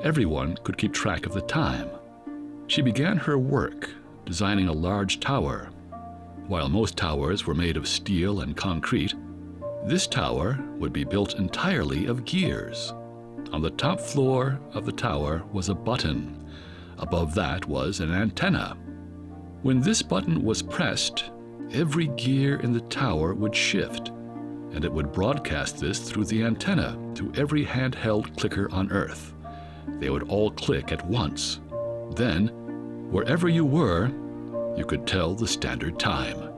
everyone 0.03 0.57
could 0.63 0.77
keep 0.77 0.93
track 0.93 1.25
of 1.25 1.33
the 1.33 1.41
time. 1.41 1.89
She 2.67 2.81
began 2.81 3.17
her 3.17 3.37
work, 3.37 3.89
designing 4.25 4.67
a 4.67 4.73
large 4.73 5.19
tower. 5.19 5.69
While 6.47 6.67
most 6.67 6.97
towers 6.97 7.47
were 7.47 7.55
made 7.55 7.77
of 7.77 7.87
steel 7.87 8.41
and 8.41 8.57
concrete, 8.57 9.13
this 9.85 10.07
tower 10.07 10.59
would 10.77 10.93
be 10.93 11.03
built 11.03 11.39
entirely 11.39 12.05
of 12.07 12.25
gears. 12.25 12.93
On 13.51 13.61
the 13.61 13.71
top 13.71 13.99
floor 13.99 14.59
of 14.73 14.85
the 14.85 14.91
tower 14.91 15.43
was 15.51 15.69
a 15.69 15.75
button. 15.75 16.49
Above 16.97 17.33
that 17.35 17.65
was 17.65 17.99
an 17.99 18.11
antenna. 18.11 18.77
When 19.61 19.81
this 19.81 20.01
button 20.01 20.43
was 20.43 20.61
pressed, 20.61 21.31
every 21.71 22.07
gear 22.07 22.59
in 22.59 22.73
the 22.73 22.81
tower 22.81 23.33
would 23.33 23.55
shift, 23.55 24.09
and 24.71 24.85
it 24.85 24.91
would 24.91 25.11
broadcast 25.11 25.79
this 25.79 25.99
through 25.99 26.25
the 26.25 26.43
antenna 26.43 26.97
to 27.15 27.31
every 27.35 27.65
handheld 27.65 28.37
clicker 28.37 28.69
on 28.71 28.91
Earth. 28.91 29.33
They 29.99 30.09
would 30.09 30.29
all 30.29 30.51
click 30.51 30.91
at 30.91 31.05
once. 31.05 31.59
Then, 32.15 32.47
wherever 33.11 33.49
you 33.49 33.65
were, 33.65 34.11
you 34.77 34.85
could 34.85 35.07
tell 35.07 35.33
the 35.33 35.47
standard 35.47 35.99
time. 35.99 36.48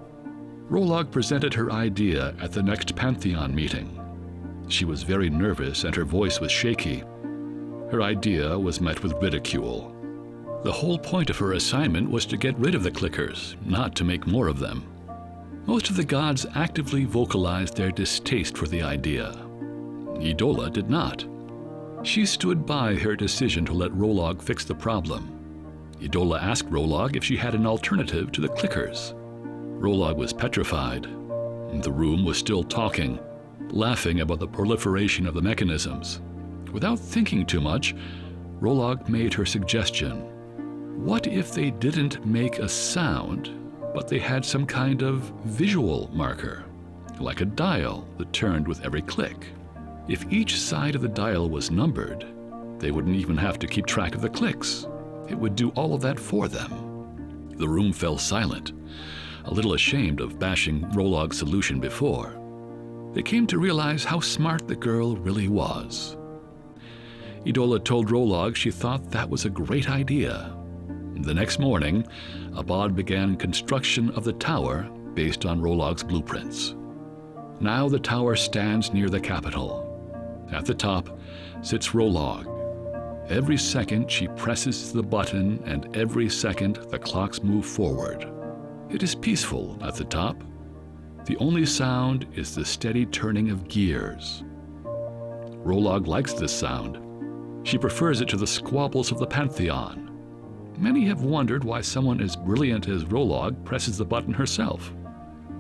Rollag 0.71 1.11
presented 1.11 1.53
her 1.53 1.69
idea 1.69 2.33
at 2.39 2.53
the 2.53 2.63
next 2.63 2.95
Pantheon 2.95 3.53
meeting. 3.53 3.99
She 4.69 4.85
was 4.85 5.03
very 5.03 5.29
nervous 5.29 5.83
and 5.83 5.93
her 5.93 6.05
voice 6.05 6.39
was 6.39 6.49
shaky. 6.49 6.99
Her 7.91 8.01
idea 8.01 8.57
was 8.57 8.79
met 8.79 9.03
with 9.03 9.21
ridicule. 9.21 9.93
The 10.63 10.71
whole 10.71 10.97
point 10.97 11.29
of 11.29 11.37
her 11.39 11.53
assignment 11.53 12.09
was 12.09 12.25
to 12.27 12.37
get 12.37 12.57
rid 12.57 12.73
of 12.73 12.83
the 12.83 12.91
clickers, 12.91 13.57
not 13.65 13.95
to 13.95 14.05
make 14.05 14.25
more 14.25 14.47
of 14.47 14.59
them. 14.59 14.85
Most 15.65 15.89
of 15.89 15.97
the 15.97 16.05
gods 16.05 16.45
actively 16.55 17.03
vocalized 17.03 17.75
their 17.75 17.91
distaste 17.91 18.57
for 18.57 18.67
the 18.67 18.81
idea. 18.81 19.35
Idola 20.21 20.69
did 20.69 20.89
not. 20.89 21.25
She 22.03 22.25
stood 22.25 22.65
by 22.65 22.95
her 22.95 23.17
decision 23.17 23.65
to 23.65 23.73
let 23.73 23.91
Rollag 23.91 24.41
fix 24.41 24.63
the 24.63 24.73
problem. 24.73 25.37
Idola 26.01 26.39
asked 26.39 26.71
Rollag 26.71 27.17
if 27.17 27.25
she 27.25 27.35
had 27.35 27.55
an 27.55 27.67
alternative 27.67 28.31
to 28.31 28.39
the 28.39 28.47
clickers. 28.47 29.17
Rollag 29.81 30.15
was 30.15 30.31
petrified. 30.31 31.05
The 31.81 31.91
room 31.91 32.23
was 32.23 32.37
still 32.37 32.63
talking, 32.63 33.19
laughing 33.71 34.21
about 34.21 34.39
the 34.39 34.47
proliferation 34.47 35.25
of 35.25 35.33
the 35.33 35.41
mechanisms. 35.41 36.21
Without 36.71 36.99
thinking 36.99 37.47
too 37.47 37.61
much, 37.61 37.95
Rolog 38.59 39.09
made 39.09 39.33
her 39.33 39.45
suggestion. 39.45 40.19
What 41.03 41.25
if 41.25 41.51
they 41.51 41.71
didn't 41.71 42.23
make 42.23 42.59
a 42.59 42.69
sound, 42.69 43.49
but 43.95 44.07
they 44.07 44.19
had 44.19 44.45
some 44.45 44.67
kind 44.67 45.01
of 45.01 45.33
visual 45.45 46.11
marker, 46.13 46.63
like 47.19 47.41
a 47.41 47.45
dial 47.45 48.07
that 48.19 48.31
turned 48.31 48.67
with 48.67 48.85
every 48.85 49.01
click? 49.01 49.47
If 50.07 50.31
each 50.31 50.59
side 50.59 50.93
of 50.93 51.01
the 51.01 51.07
dial 51.07 51.49
was 51.49 51.71
numbered, 51.71 52.27
they 52.77 52.91
wouldn't 52.91 53.15
even 53.15 53.37
have 53.37 53.57
to 53.57 53.67
keep 53.67 53.87
track 53.87 54.13
of 54.13 54.21
the 54.21 54.29
clicks. 54.29 54.85
It 55.27 55.39
would 55.39 55.55
do 55.55 55.69
all 55.69 55.95
of 55.95 56.01
that 56.01 56.19
for 56.19 56.47
them. 56.47 57.49
The 57.57 57.67
room 57.67 57.91
fell 57.93 58.19
silent, 58.19 58.73
a 59.45 59.53
little 59.53 59.73
ashamed 59.73 60.21
of 60.21 60.39
bashing 60.39 60.81
Rolog's 60.91 61.37
solution 61.37 61.79
before. 61.79 62.37
They 63.13 63.21
came 63.21 63.47
to 63.47 63.59
realize 63.59 64.03
how 64.03 64.19
smart 64.19 64.67
the 64.67 64.75
girl 64.75 65.15
really 65.15 65.47
was. 65.47 66.17
Idola 67.45 67.79
told 67.79 68.09
Rolog 68.09 68.55
she 68.55 68.71
thought 68.71 69.11
that 69.11 69.29
was 69.29 69.45
a 69.45 69.49
great 69.49 69.89
idea. 69.89 70.55
The 71.15 71.33
next 71.33 71.59
morning, 71.59 72.05
Abad 72.55 72.95
began 72.95 73.35
construction 73.35 74.11
of 74.11 74.23
the 74.23 74.33
tower 74.33 74.89
based 75.13 75.45
on 75.45 75.61
Rolog's 75.61 76.03
blueprints. 76.03 76.75
Now 77.59 77.89
the 77.89 77.99
tower 77.99 78.35
stands 78.35 78.93
near 78.93 79.09
the 79.09 79.19
capital. 79.19 79.87
At 80.51 80.65
the 80.65 80.73
top 80.73 81.19
sits 81.61 81.89
Rolog. 81.89 82.47
Every 83.29 83.57
second 83.57 84.09
she 84.11 84.27
presses 84.29 84.91
the 84.91 85.03
button, 85.03 85.61
and 85.65 85.95
every 85.95 86.27
second 86.29 86.75
the 86.89 86.99
clocks 86.99 87.43
move 87.43 87.65
forward. 87.65 88.27
It 88.93 89.03
is 89.03 89.15
peaceful 89.15 89.77
at 89.81 89.95
the 89.95 90.03
top. 90.03 90.43
The 91.25 91.37
only 91.37 91.65
sound 91.65 92.27
is 92.35 92.53
the 92.53 92.65
steady 92.65 93.05
turning 93.05 93.49
of 93.49 93.69
gears. 93.69 94.43
Rolog 95.63 96.07
likes 96.07 96.33
this 96.33 96.51
sound. 96.51 96.97
She 97.65 97.77
prefers 97.77 98.19
it 98.19 98.27
to 98.29 98.37
the 98.37 98.45
squabbles 98.45 99.11
of 99.11 99.19
the 99.19 99.27
Pantheon. 99.27 100.09
Many 100.77 101.05
have 101.05 101.21
wondered 101.21 101.63
why 101.63 101.79
someone 101.79 102.19
as 102.19 102.35
brilliant 102.35 102.89
as 102.89 103.05
Rolog 103.05 103.63
presses 103.63 103.97
the 103.97 104.05
button 104.05 104.33
herself. 104.33 104.93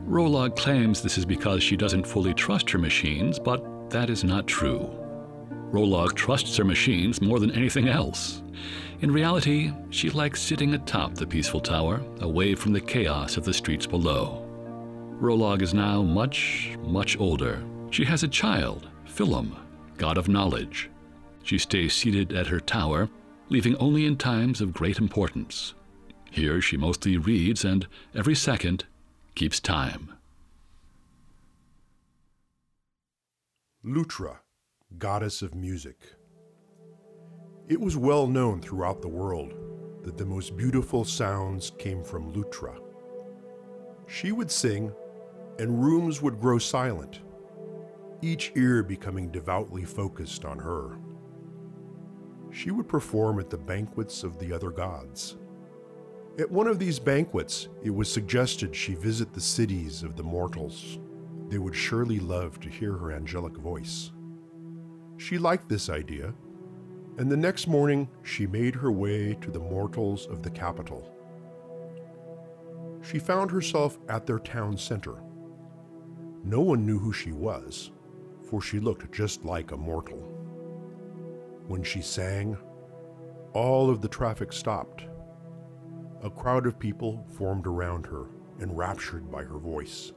Rolog 0.05 0.57
claims 0.57 1.01
this 1.01 1.17
is 1.17 1.25
because 1.25 1.63
she 1.63 1.77
doesn't 1.77 2.07
fully 2.07 2.33
trust 2.33 2.69
her 2.71 2.79
machines, 2.79 3.39
but 3.39 3.89
that 3.91 4.09
is 4.09 4.25
not 4.25 4.45
true. 4.45 4.89
Rolog 5.71 6.15
trusts 6.15 6.57
her 6.57 6.65
machines 6.65 7.21
more 7.21 7.39
than 7.39 7.51
anything 7.51 7.87
else. 7.87 8.43
In 9.01 9.11
reality, 9.11 9.73
she 9.89 10.11
likes 10.11 10.39
sitting 10.39 10.75
atop 10.75 11.15
the 11.15 11.25
peaceful 11.25 11.59
tower, 11.59 12.03
away 12.19 12.53
from 12.53 12.71
the 12.71 12.79
chaos 12.79 13.35
of 13.35 13.43
the 13.43 13.53
streets 13.53 13.87
below. 13.87 14.47
Rolog 15.19 15.63
is 15.63 15.73
now 15.73 16.03
much, 16.03 16.77
much 16.83 17.19
older. 17.19 17.63
She 17.89 18.05
has 18.05 18.21
a 18.21 18.27
child, 18.27 18.89
Philum, 19.07 19.55
god 19.97 20.19
of 20.19 20.29
knowledge. 20.29 20.91
She 21.41 21.57
stays 21.57 21.95
seated 21.95 22.31
at 22.31 22.45
her 22.45 22.59
tower, 22.59 23.09
leaving 23.49 23.75
only 23.77 24.05
in 24.05 24.17
times 24.17 24.61
of 24.61 24.71
great 24.71 24.99
importance. 24.99 25.73
Here 26.29 26.61
she 26.61 26.77
mostly 26.77 27.17
reads 27.17 27.65
and, 27.65 27.87
every 28.13 28.35
second, 28.35 28.85
keeps 29.33 29.59
time. 29.59 30.13
Lutra, 33.83 34.41
goddess 34.99 35.41
of 35.41 35.55
music. 35.55 35.97
It 37.67 37.79
was 37.79 37.95
well 37.95 38.27
known 38.27 38.61
throughout 38.61 39.01
the 39.01 39.07
world 39.07 39.53
that 40.03 40.17
the 40.17 40.25
most 40.25 40.57
beautiful 40.57 41.05
sounds 41.05 41.71
came 41.77 42.03
from 42.03 42.33
Lutra. 42.33 42.79
She 44.07 44.31
would 44.31 44.51
sing, 44.51 44.91
and 45.59 45.83
rooms 45.83 46.21
would 46.21 46.41
grow 46.41 46.57
silent, 46.57 47.21
each 48.21 48.51
ear 48.55 48.83
becoming 48.83 49.31
devoutly 49.31 49.85
focused 49.85 50.43
on 50.43 50.59
her. 50.59 50.97
She 52.51 52.71
would 52.71 52.89
perform 52.89 53.39
at 53.39 53.49
the 53.49 53.57
banquets 53.57 54.23
of 54.23 54.37
the 54.37 54.51
other 54.51 54.71
gods. 54.71 55.37
At 56.39 56.51
one 56.51 56.67
of 56.67 56.79
these 56.79 56.99
banquets, 56.99 57.69
it 57.83 57.89
was 57.89 58.11
suggested 58.11 58.75
she 58.75 58.95
visit 58.95 59.33
the 59.33 59.41
cities 59.41 60.03
of 60.03 60.15
the 60.15 60.23
mortals. 60.23 60.99
They 61.47 61.57
would 61.57 61.75
surely 61.75 62.19
love 62.19 62.59
to 62.61 62.69
hear 62.69 62.93
her 62.93 63.11
angelic 63.11 63.55
voice. 63.57 64.11
She 65.17 65.37
liked 65.37 65.69
this 65.69 65.89
idea, 65.89 66.33
and 67.21 67.31
the 67.31 67.37
next 67.37 67.67
morning 67.67 68.09
she 68.23 68.47
made 68.47 68.73
her 68.73 68.91
way 68.91 69.37
to 69.41 69.51
the 69.51 69.59
mortals 69.59 70.25
of 70.25 70.41
the 70.41 70.49
capital. 70.49 71.07
She 73.03 73.19
found 73.19 73.51
herself 73.51 73.99
at 74.09 74.25
their 74.25 74.39
town 74.39 74.75
center. 74.75 75.21
No 76.43 76.61
one 76.61 76.83
knew 76.83 76.97
who 76.97 77.13
she 77.13 77.31
was, 77.31 77.91
for 78.49 78.59
she 78.59 78.79
looked 78.79 79.11
just 79.11 79.45
like 79.45 79.71
a 79.71 79.77
mortal. 79.77 80.17
When 81.67 81.83
she 81.83 82.01
sang, 82.01 82.57
all 83.53 83.91
of 83.91 84.01
the 84.01 84.07
traffic 84.07 84.51
stopped. 84.51 85.03
A 86.23 86.29
crowd 86.31 86.65
of 86.65 86.79
people 86.79 87.23
formed 87.37 87.67
around 87.67 88.07
her, 88.07 88.25
enraptured 88.59 89.29
by 89.29 89.43
her 89.43 89.59
voice. 89.59 90.11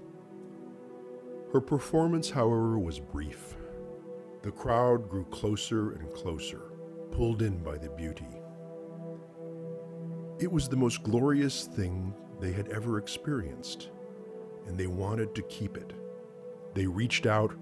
Her 1.52 1.60
performance, 1.60 2.30
however, 2.30 2.78
was 2.78 2.98
brief. 2.98 3.56
The 4.40 4.52
crowd 4.52 5.10
grew 5.10 5.26
closer 5.26 5.92
and 5.92 6.10
closer, 6.14 6.62
pulled 7.14 7.42
in 7.42 7.56
by 7.58 7.78
the 7.78 7.88
beauty. 7.90 8.26
It 10.40 10.50
was 10.50 10.68
the 10.68 10.76
most 10.76 11.04
glorious 11.04 11.64
thing 11.64 12.12
they 12.40 12.52
had 12.52 12.68
ever 12.68 12.98
experienced, 12.98 13.90
and 14.66 14.76
they 14.76 14.88
wanted 14.88 15.34
to 15.36 15.42
keep 15.42 15.76
it. 15.76 15.92
They 16.74 16.86
reached 16.86 17.24
out, 17.24 17.54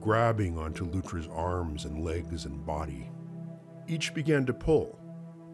grabbing 0.00 0.56
onto 0.56 0.88
Lutra's 0.88 1.28
arms 1.32 1.84
and 1.84 2.04
legs 2.04 2.44
and 2.44 2.64
body. 2.64 3.10
Each 3.88 4.14
began 4.14 4.46
to 4.46 4.54
pull, 4.54 4.98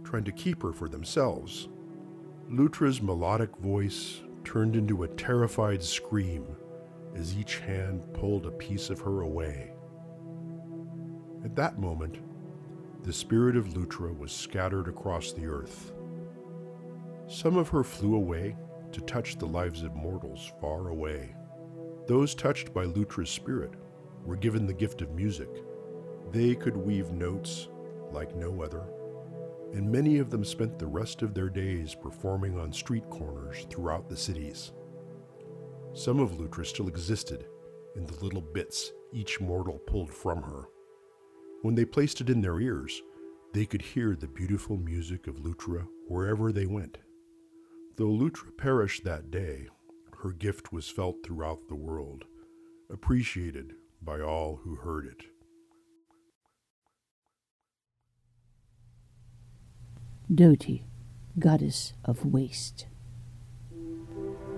trying 0.04 0.24
to 0.24 0.32
keep 0.32 0.62
her 0.62 0.72
for 0.72 0.88
themselves. 0.88 1.68
Lutra's 2.50 3.00
melodic 3.00 3.56
voice 3.56 4.20
turned 4.44 4.76
into 4.76 5.04
a 5.04 5.08
terrified 5.08 5.82
scream 5.82 6.46
as 7.14 7.36
each 7.36 7.58
hand 7.60 8.04
pulled 8.12 8.46
a 8.46 8.50
piece 8.50 8.90
of 8.90 9.00
her 9.00 9.22
away. 9.22 9.72
At 11.44 11.56
that 11.56 11.78
moment, 11.78 12.18
the 13.08 13.14
spirit 13.14 13.56
of 13.56 13.74
Lutra 13.74 14.12
was 14.12 14.30
scattered 14.30 14.86
across 14.86 15.32
the 15.32 15.46
earth. 15.46 15.92
Some 17.26 17.56
of 17.56 17.70
her 17.70 17.82
flew 17.82 18.16
away 18.16 18.54
to 18.92 19.00
touch 19.00 19.38
the 19.38 19.46
lives 19.46 19.82
of 19.82 19.96
mortals 19.96 20.52
far 20.60 20.90
away. 20.90 21.34
Those 22.06 22.34
touched 22.34 22.74
by 22.74 22.84
Lutra's 22.84 23.30
spirit 23.30 23.70
were 24.26 24.36
given 24.36 24.66
the 24.66 24.74
gift 24.74 25.00
of 25.00 25.12
music. 25.12 25.48
They 26.32 26.54
could 26.54 26.76
weave 26.76 27.10
notes 27.10 27.68
like 28.12 28.36
no 28.36 28.60
other, 28.60 28.84
and 29.72 29.90
many 29.90 30.18
of 30.18 30.28
them 30.28 30.44
spent 30.44 30.78
the 30.78 30.86
rest 30.86 31.22
of 31.22 31.32
their 31.32 31.48
days 31.48 31.94
performing 31.94 32.60
on 32.60 32.70
street 32.74 33.08
corners 33.08 33.66
throughout 33.70 34.10
the 34.10 34.18
cities. 34.18 34.72
Some 35.94 36.20
of 36.20 36.38
Lutra 36.38 36.66
still 36.66 36.88
existed 36.88 37.46
in 37.96 38.04
the 38.04 38.22
little 38.22 38.42
bits 38.42 38.92
each 39.14 39.40
mortal 39.40 39.78
pulled 39.78 40.12
from 40.12 40.42
her. 40.42 40.68
When 41.62 41.74
they 41.74 41.84
placed 41.84 42.20
it 42.20 42.30
in 42.30 42.40
their 42.40 42.60
ears, 42.60 43.02
they 43.52 43.66
could 43.66 43.82
hear 43.82 44.14
the 44.14 44.28
beautiful 44.28 44.76
music 44.76 45.26
of 45.26 45.44
Lutra 45.44 45.86
wherever 46.06 46.52
they 46.52 46.66
went. 46.66 46.98
Though 47.96 48.10
Lutra 48.10 48.52
perished 48.52 49.02
that 49.04 49.30
day, 49.30 49.66
her 50.22 50.30
gift 50.30 50.72
was 50.72 50.88
felt 50.88 51.16
throughout 51.24 51.68
the 51.68 51.74
world, 51.74 52.24
appreciated 52.90 53.72
by 54.00 54.20
all 54.20 54.60
who 54.62 54.76
heard 54.76 55.06
it. 55.06 55.24
Doti, 60.32 60.84
goddess 61.38 61.94
of 62.04 62.24
waste. 62.24 62.86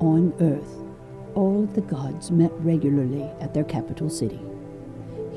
On 0.01 0.35
earth, 0.41 0.85
all 1.35 1.65
the 1.65 1.81
gods 1.81 2.31
met 2.31 2.53
regularly 2.59 3.23
at 3.41 3.55
their 3.55 3.65
capital 3.65 4.11
city. 4.11 4.41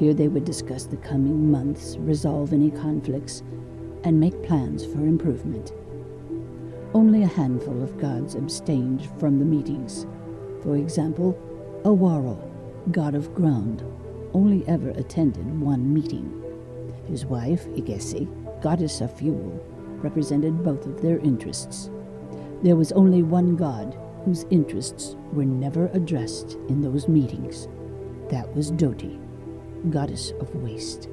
Here 0.04 0.14
they 0.14 0.28
would 0.28 0.44
discuss 0.44 0.84
the 0.84 0.98
coming 0.98 1.50
months, 1.50 1.96
resolve 1.98 2.52
any 2.52 2.70
conflicts, 2.70 3.42
and 4.04 4.20
make 4.20 4.44
plans 4.44 4.86
for 4.86 5.00
improvement. 5.00 5.72
Only 6.94 7.24
a 7.24 7.28
handful 7.28 7.82
of 7.82 7.98
gods 7.98 8.36
abstained 8.36 9.10
from 9.18 9.40
the 9.40 9.46
meetings. 9.46 10.06
For 10.62 10.76
example, 10.76 11.40
Awaro, 11.86 12.38
god 12.92 13.16
of 13.16 13.34
ground, 13.34 13.82
only 14.34 14.68
ever 14.68 14.90
attended 14.90 15.62
one 15.62 15.94
meeting. 15.94 16.44
His 17.08 17.26
wife, 17.26 17.66
Igesi, 17.68 18.28
goddess 18.62 19.00
of 19.00 19.18
fuel, 19.18 19.58
represented 20.02 20.66
both 20.66 20.86
of 20.86 21.02
their 21.02 21.20
interests. 21.20 21.90
There 22.62 22.76
was 22.76 22.92
only 22.92 23.24
one 23.24 23.56
god 23.56 23.98
whose 24.26 24.46
interests 24.50 25.16
were 25.32 25.46
never 25.46 25.88
addressed 25.94 26.58
in 26.68 26.82
those 26.82 27.08
meetings. 27.08 27.70
That 28.30 28.54
was 28.54 28.70
Doti, 28.70 29.18
goddess 29.90 30.32
of 30.40 30.54
waste. 30.56 31.10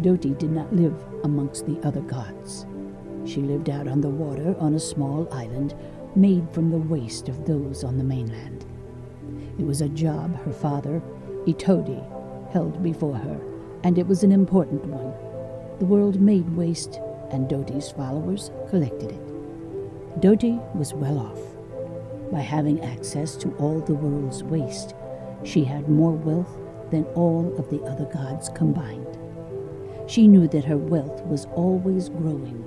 Doti 0.00 0.30
did 0.30 0.50
not 0.50 0.74
live 0.74 0.94
amongst 1.24 1.66
the 1.66 1.80
other 1.86 2.00
gods. 2.00 2.66
She 3.24 3.40
lived 3.40 3.70
out 3.70 3.88
on 3.88 4.00
the 4.00 4.10
water 4.10 4.56
on 4.58 4.74
a 4.74 4.80
small 4.80 5.28
island 5.32 5.74
made 6.14 6.48
from 6.50 6.70
the 6.70 6.78
waste 6.78 7.28
of 7.28 7.44
those 7.46 7.84
on 7.84 7.98
the 7.98 8.04
mainland. 8.04 8.64
It 9.58 9.66
was 9.66 9.80
a 9.80 9.88
job 9.88 10.36
her 10.44 10.52
father, 10.52 11.02
Itodi, 11.46 12.02
held 12.52 12.82
before 12.82 13.16
her, 13.16 13.40
and 13.84 13.98
it 13.98 14.06
was 14.06 14.22
an 14.22 14.32
important 14.32 14.84
one. 14.84 15.12
the 15.78 15.84
world 15.84 16.20
made 16.20 16.56
waste, 16.56 17.00
and 17.30 17.48
Doti's 17.48 17.90
followers 17.90 18.50
collected 18.70 19.12
it. 19.12 20.20
Doti 20.20 20.58
was 20.74 20.94
well 20.94 21.18
off. 21.18 21.40
By 22.32 22.40
having 22.40 22.82
access 22.82 23.36
to 23.36 23.50
all 23.56 23.80
the 23.80 23.94
world's 23.94 24.42
waste, 24.42 24.94
she 25.44 25.64
had 25.64 25.88
more 25.88 26.12
wealth 26.12 26.58
than 26.90 27.04
all 27.14 27.54
of 27.58 27.68
the 27.70 27.82
other 27.84 28.06
gods 28.06 28.48
combined. 28.50 29.18
She 30.06 30.28
knew 30.28 30.46
that 30.48 30.64
her 30.64 30.76
wealth 30.76 31.24
was 31.26 31.46
always 31.46 32.08
growing. 32.08 32.62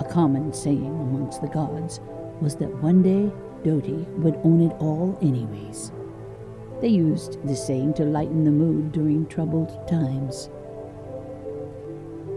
A 0.00 0.04
common 0.04 0.52
saying 0.52 0.86
amongst 0.86 1.42
the 1.42 1.48
gods 1.48 2.00
was 2.40 2.56
that 2.56 2.82
one 2.82 3.02
day 3.02 3.30
Doty 3.62 4.06
would 4.18 4.36
own 4.44 4.60
it 4.60 4.72
all 4.78 5.18
anyways. 5.20 5.92
They 6.80 6.88
used 6.88 7.38
this 7.46 7.66
saying 7.66 7.94
to 7.94 8.04
lighten 8.04 8.44
the 8.44 8.50
mood 8.50 8.92
during 8.92 9.26
troubled 9.26 9.88
times. 9.88 10.50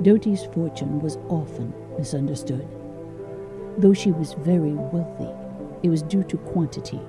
Doty's 0.01 0.45
fortune 0.45 1.01
was 1.01 1.17
often 1.27 1.73
misunderstood. 1.97 2.67
Though 3.77 3.93
she 3.93 4.11
was 4.11 4.33
very 4.33 4.73
wealthy, 4.73 5.29
it 5.83 5.89
was 5.89 6.01
due 6.01 6.23
to 6.23 6.37
quantity 6.37 6.99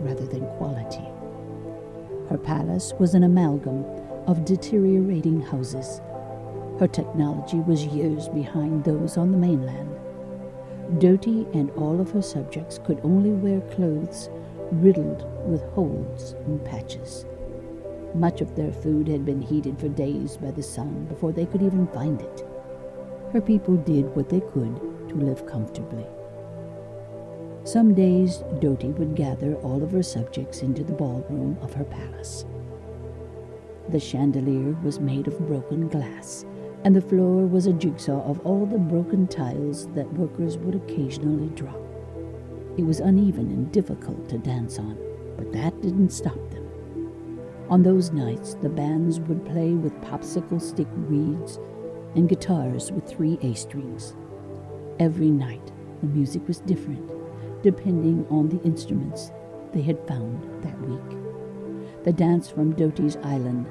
rather 0.00 0.26
than 0.26 0.46
quality. 0.56 1.06
Her 2.30 2.38
palace 2.38 2.94
was 3.00 3.14
an 3.14 3.24
amalgam 3.24 3.84
of 4.28 4.44
deteriorating 4.44 5.40
houses. 5.40 6.00
Her 6.78 6.86
technology 6.86 7.58
was 7.58 7.84
years 7.86 8.28
behind 8.28 8.84
those 8.84 9.16
on 9.16 9.32
the 9.32 9.36
mainland. 9.36 9.90
Doty 11.00 11.48
and 11.52 11.70
all 11.72 12.00
of 12.00 12.12
her 12.12 12.22
subjects 12.22 12.78
could 12.84 13.00
only 13.02 13.32
wear 13.32 13.60
clothes 13.72 14.30
riddled 14.70 15.26
with 15.44 15.62
holes 15.72 16.36
and 16.46 16.64
patches. 16.64 17.26
Much 18.14 18.40
of 18.40 18.54
their 18.54 18.72
food 18.72 19.08
had 19.08 19.24
been 19.24 19.42
heated 19.42 19.76
for 19.80 19.88
days 19.88 20.36
by 20.36 20.52
the 20.52 20.62
sun 20.62 21.06
before 21.06 21.32
they 21.32 21.46
could 21.46 21.62
even 21.62 21.88
find 21.88 22.20
it. 22.20 22.46
Her 23.32 23.40
people 23.40 23.76
did 23.76 24.14
what 24.14 24.28
they 24.28 24.40
could 24.40 24.76
to 25.08 25.16
live 25.16 25.46
comfortably. 25.46 26.06
Some 27.70 27.94
days, 27.94 28.42
Doty 28.58 28.88
would 28.88 29.14
gather 29.14 29.54
all 29.62 29.80
of 29.84 29.92
her 29.92 30.02
subjects 30.02 30.62
into 30.62 30.82
the 30.82 30.92
ballroom 30.92 31.56
of 31.62 31.72
her 31.74 31.84
palace. 31.84 32.44
The 33.90 34.00
chandelier 34.00 34.76
was 34.82 34.98
made 34.98 35.28
of 35.28 35.38
broken 35.46 35.86
glass, 35.86 36.44
and 36.82 36.96
the 36.96 37.00
floor 37.00 37.46
was 37.46 37.68
a 37.68 37.72
jigsaw 37.72 38.28
of 38.28 38.44
all 38.44 38.66
the 38.66 38.76
broken 38.76 39.28
tiles 39.28 39.86
that 39.92 40.12
workers 40.14 40.58
would 40.58 40.74
occasionally 40.74 41.46
drop. 41.50 41.78
It 42.76 42.82
was 42.82 42.98
uneven 42.98 43.52
and 43.52 43.70
difficult 43.70 44.28
to 44.30 44.38
dance 44.38 44.80
on, 44.80 44.98
but 45.36 45.52
that 45.52 45.80
didn't 45.80 46.10
stop 46.10 46.50
them. 46.50 46.68
On 47.68 47.84
those 47.84 48.10
nights, 48.10 48.54
the 48.54 48.68
bands 48.68 49.20
would 49.20 49.46
play 49.46 49.74
with 49.74 49.94
popsicle 50.00 50.60
stick 50.60 50.88
reeds 50.92 51.60
and 52.16 52.28
guitars 52.28 52.90
with 52.90 53.08
three 53.08 53.38
A 53.42 53.54
strings. 53.54 54.16
Every 54.98 55.30
night, 55.30 55.70
the 56.00 56.08
music 56.08 56.48
was 56.48 56.58
different 56.58 57.19
depending 57.62 58.26
on 58.30 58.48
the 58.48 58.62
instruments 58.62 59.30
they 59.72 59.82
had 59.82 60.06
found 60.06 60.42
that 60.62 60.80
week. 60.82 62.04
The 62.04 62.12
dance 62.12 62.48
from 62.48 62.72
Doty's 62.74 63.16
island 63.18 63.66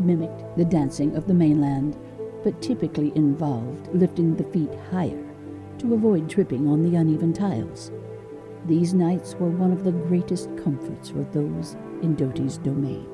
mimicked 0.00 0.56
the 0.56 0.64
dancing 0.64 1.16
of 1.16 1.26
the 1.26 1.34
mainland, 1.34 1.96
but 2.42 2.60
typically 2.60 3.12
involved 3.14 3.88
lifting 3.94 4.36
the 4.36 4.44
feet 4.44 4.70
higher 4.90 5.24
to 5.78 5.94
avoid 5.94 6.28
tripping 6.28 6.68
on 6.68 6.82
the 6.82 6.96
uneven 6.96 7.32
tiles. 7.32 7.90
These 8.66 8.94
nights 8.94 9.34
were 9.34 9.50
one 9.50 9.72
of 9.72 9.84
the 9.84 9.92
greatest 9.92 10.48
comforts 10.62 11.10
for 11.10 11.22
those 11.32 11.76
in 12.02 12.14
Doty's 12.16 12.58
domain. 12.58 13.06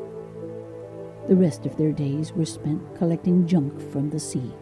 The 1.29 1.37
rest 1.37 1.65
of 1.65 1.77
their 1.77 1.93
days 1.93 2.33
were 2.33 2.45
spent 2.45 2.97
collecting 2.97 3.47
junk 3.47 3.81
from 3.93 4.11
the 4.11 4.21
sea. 4.21 4.53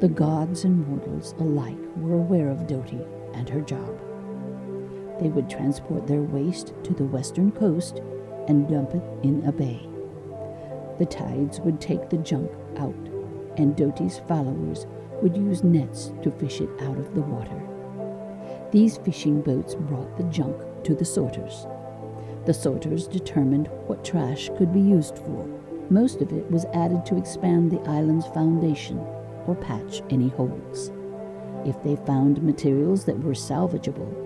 The 0.00 0.08
gods 0.08 0.64
and 0.64 0.86
mortals 0.86 1.34
alike 1.38 1.78
were 1.96 2.14
aware 2.14 2.48
of 2.48 2.66
Doty 2.66 3.00
and 3.34 3.48
her 3.48 3.60
job. 3.60 4.11
They 5.20 5.28
would 5.28 5.48
transport 5.48 6.06
their 6.06 6.22
waste 6.22 6.72
to 6.84 6.94
the 6.94 7.04
western 7.04 7.52
coast 7.52 8.00
and 8.48 8.68
dump 8.68 8.94
it 8.94 9.02
in 9.22 9.44
a 9.46 9.52
bay. 9.52 9.86
The 10.98 11.06
tides 11.06 11.60
would 11.60 11.80
take 11.80 12.10
the 12.10 12.18
junk 12.18 12.50
out, 12.76 12.94
and 13.56 13.76
Doty's 13.76 14.20
followers 14.28 14.86
would 15.20 15.36
use 15.36 15.62
nets 15.62 16.12
to 16.22 16.30
fish 16.30 16.60
it 16.60 16.70
out 16.80 16.98
of 16.98 17.14
the 17.14 17.20
water. 17.20 17.60
These 18.72 18.98
fishing 18.98 19.42
boats 19.42 19.74
brought 19.74 20.16
the 20.16 20.24
junk 20.24 20.56
to 20.84 20.94
the 20.94 21.04
sorters. 21.04 21.66
The 22.46 22.54
sorters 22.54 23.06
determined 23.06 23.68
what 23.86 24.04
trash 24.04 24.50
could 24.56 24.72
be 24.72 24.80
used 24.80 25.18
for. 25.18 25.46
Most 25.90 26.20
of 26.22 26.32
it 26.32 26.50
was 26.50 26.64
added 26.74 27.06
to 27.06 27.16
expand 27.16 27.70
the 27.70 27.80
island's 27.88 28.26
foundation 28.26 28.98
or 29.46 29.54
patch 29.54 30.02
any 30.10 30.28
holes. 30.28 30.90
If 31.64 31.80
they 31.84 31.96
found 32.04 32.42
materials 32.42 33.04
that 33.04 33.18
were 33.18 33.34
salvageable, 33.34 34.21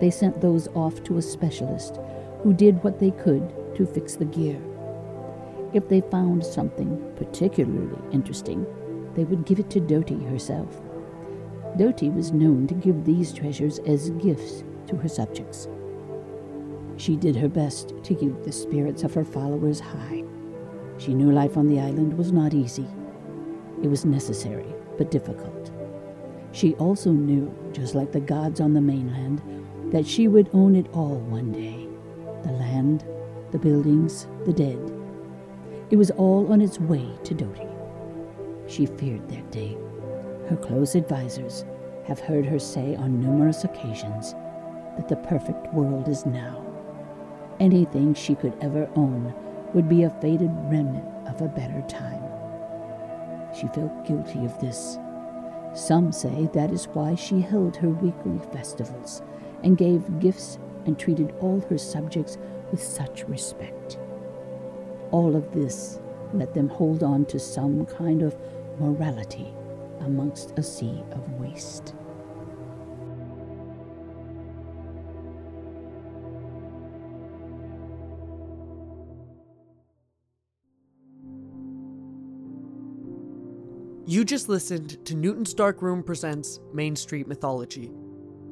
they 0.00 0.10
sent 0.10 0.40
those 0.40 0.68
off 0.68 1.02
to 1.04 1.18
a 1.18 1.22
specialist 1.22 1.98
who 2.42 2.52
did 2.52 2.82
what 2.82 2.98
they 2.98 3.10
could 3.10 3.52
to 3.76 3.86
fix 3.86 4.16
the 4.16 4.24
gear. 4.24 4.60
If 5.72 5.88
they 5.88 6.02
found 6.02 6.44
something 6.44 7.12
particularly 7.16 7.98
interesting, 8.12 8.66
they 9.14 9.24
would 9.24 9.44
give 9.44 9.58
it 9.58 9.70
to 9.70 9.80
Doty 9.80 10.22
herself. 10.24 10.80
Doty 11.76 12.10
was 12.10 12.32
known 12.32 12.66
to 12.68 12.74
give 12.74 13.04
these 13.04 13.32
treasures 13.32 13.78
as 13.80 14.10
gifts 14.10 14.62
to 14.86 14.96
her 14.96 15.08
subjects. 15.08 15.68
She 16.96 17.16
did 17.16 17.34
her 17.36 17.48
best 17.48 17.94
to 18.04 18.14
keep 18.14 18.42
the 18.42 18.52
spirits 18.52 19.02
of 19.02 19.14
her 19.14 19.24
followers 19.24 19.80
high. 19.80 20.22
She 20.98 21.14
knew 21.14 21.32
life 21.32 21.56
on 21.56 21.66
the 21.66 21.80
island 21.80 22.16
was 22.16 22.30
not 22.30 22.54
easy. 22.54 22.86
It 23.82 23.88
was 23.88 24.04
necessary, 24.04 24.72
but 24.96 25.10
difficult. 25.10 25.72
She 26.52 26.74
also 26.74 27.10
knew, 27.10 27.52
just 27.72 27.96
like 27.96 28.12
the 28.12 28.20
gods 28.20 28.60
on 28.60 28.74
the 28.74 28.80
mainland, 28.80 29.42
that 29.94 30.04
she 30.04 30.26
would 30.26 30.50
own 30.52 30.74
it 30.74 30.88
all 30.92 31.20
one 31.20 31.52
day 31.52 31.86
the 32.42 32.50
land, 32.50 33.04
the 33.52 33.58
buildings, 33.58 34.26
the 34.44 34.52
dead. 34.52 34.76
It 35.90 35.96
was 35.96 36.10
all 36.10 36.52
on 36.52 36.60
its 36.60 36.80
way 36.80 37.08
to 37.22 37.32
Doty. 37.32 37.68
She 38.66 38.86
feared 38.86 39.28
that 39.28 39.52
day. 39.52 39.78
Her 40.48 40.56
close 40.56 40.96
advisers 40.96 41.64
have 42.08 42.18
heard 42.18 42.44
her 42.44 42.58
say 42.58 42.96
on 42.96 43.20
numerous 43.20 43.62
occasions 43.62 44.32
that 44.96 45.08
the 45.08 45.16
perfect 45.28 45.72
world 45.72 46.08
is 46.08 46.26
now. 46.26 46.66
Anything 47.60 48.14
she 48.14 48.34
could 48.34 48.56
ever 48.60 48.90
own 48.96 49.32
would 49.74 49.88
be 49.88 50.02
a 50.02 50.18
faded 50.20 50.50
remnant 50.64 51.06
of 51.28 51.40
a 51.40 51.46
better 51.46 51.82
time. 51.86 52.24
She 53.56 53.68
felt 53.68 54.04
guilty 54.04 54.44
of 54.44 54.58
this. 54.58 54.98
Some 55.72 56.10
say 56.10 56.50
that 56.52 56.72
is 56.72 56.88
why 56.88 57.14
she 57.14 57.40
held 57.40 57.76
her 57.76 57.90
weekly 57.90 58.40
festivals 58.52 59.22
and 59.64 59.76
gave 59.76 60.20
gifts 60.20 60.58
and 60.86 60.96
treated 60.98 61.34
all 61.40 61.58
her 61.68 61.78
subjects 61.78 62.38
with 62.70 62.82
such 62.82 63.24
respect. 63.24 63.98
All 65.10 65.34
of 65.34 65.50
this 65.52 65.98
let 66.32 66.54
them 66.54 66.68
hold 66.68 67.02
on 67.02 67.24
to 67.26 67.38
some 67.38 67.86
kind 67.86 68.22
of 68.22 68.36
morality 68.78 69.52
amongst 70.00 70.52
a 70.58 70.62
sea 70.62 71.02
of 71.12 71.32
waste. 71.40 71.94
You 84.06 84.22
just 84.24 84.50
listened 84.50 85.02
to 85.06 85.14
Newton's 85.14 85.54
Dark 85.54 85.80
Room 85.80 86.02
Presents 86.02 86.60
Main 86.74 86.94
Street 86.94 87.26
Mythology. 87.26 87.90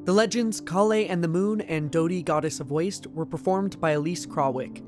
The 0.04 0.12
legends 0.12 0.60
Kale 0.60 1.06
and 1.08 1.22
the 1.22 1.28
Moon 1.28 1.60
and 1.60 1.88
Doty, 1.88 2.24
Goddess 2.24 2.58
of 2.58 2.72
Waste, 2.72 3.06
were 3.06 3.24
performed 3.24 3.80
by 3.80 3.92
Elise 3.92 4.26
Krawick. 4.26 4.82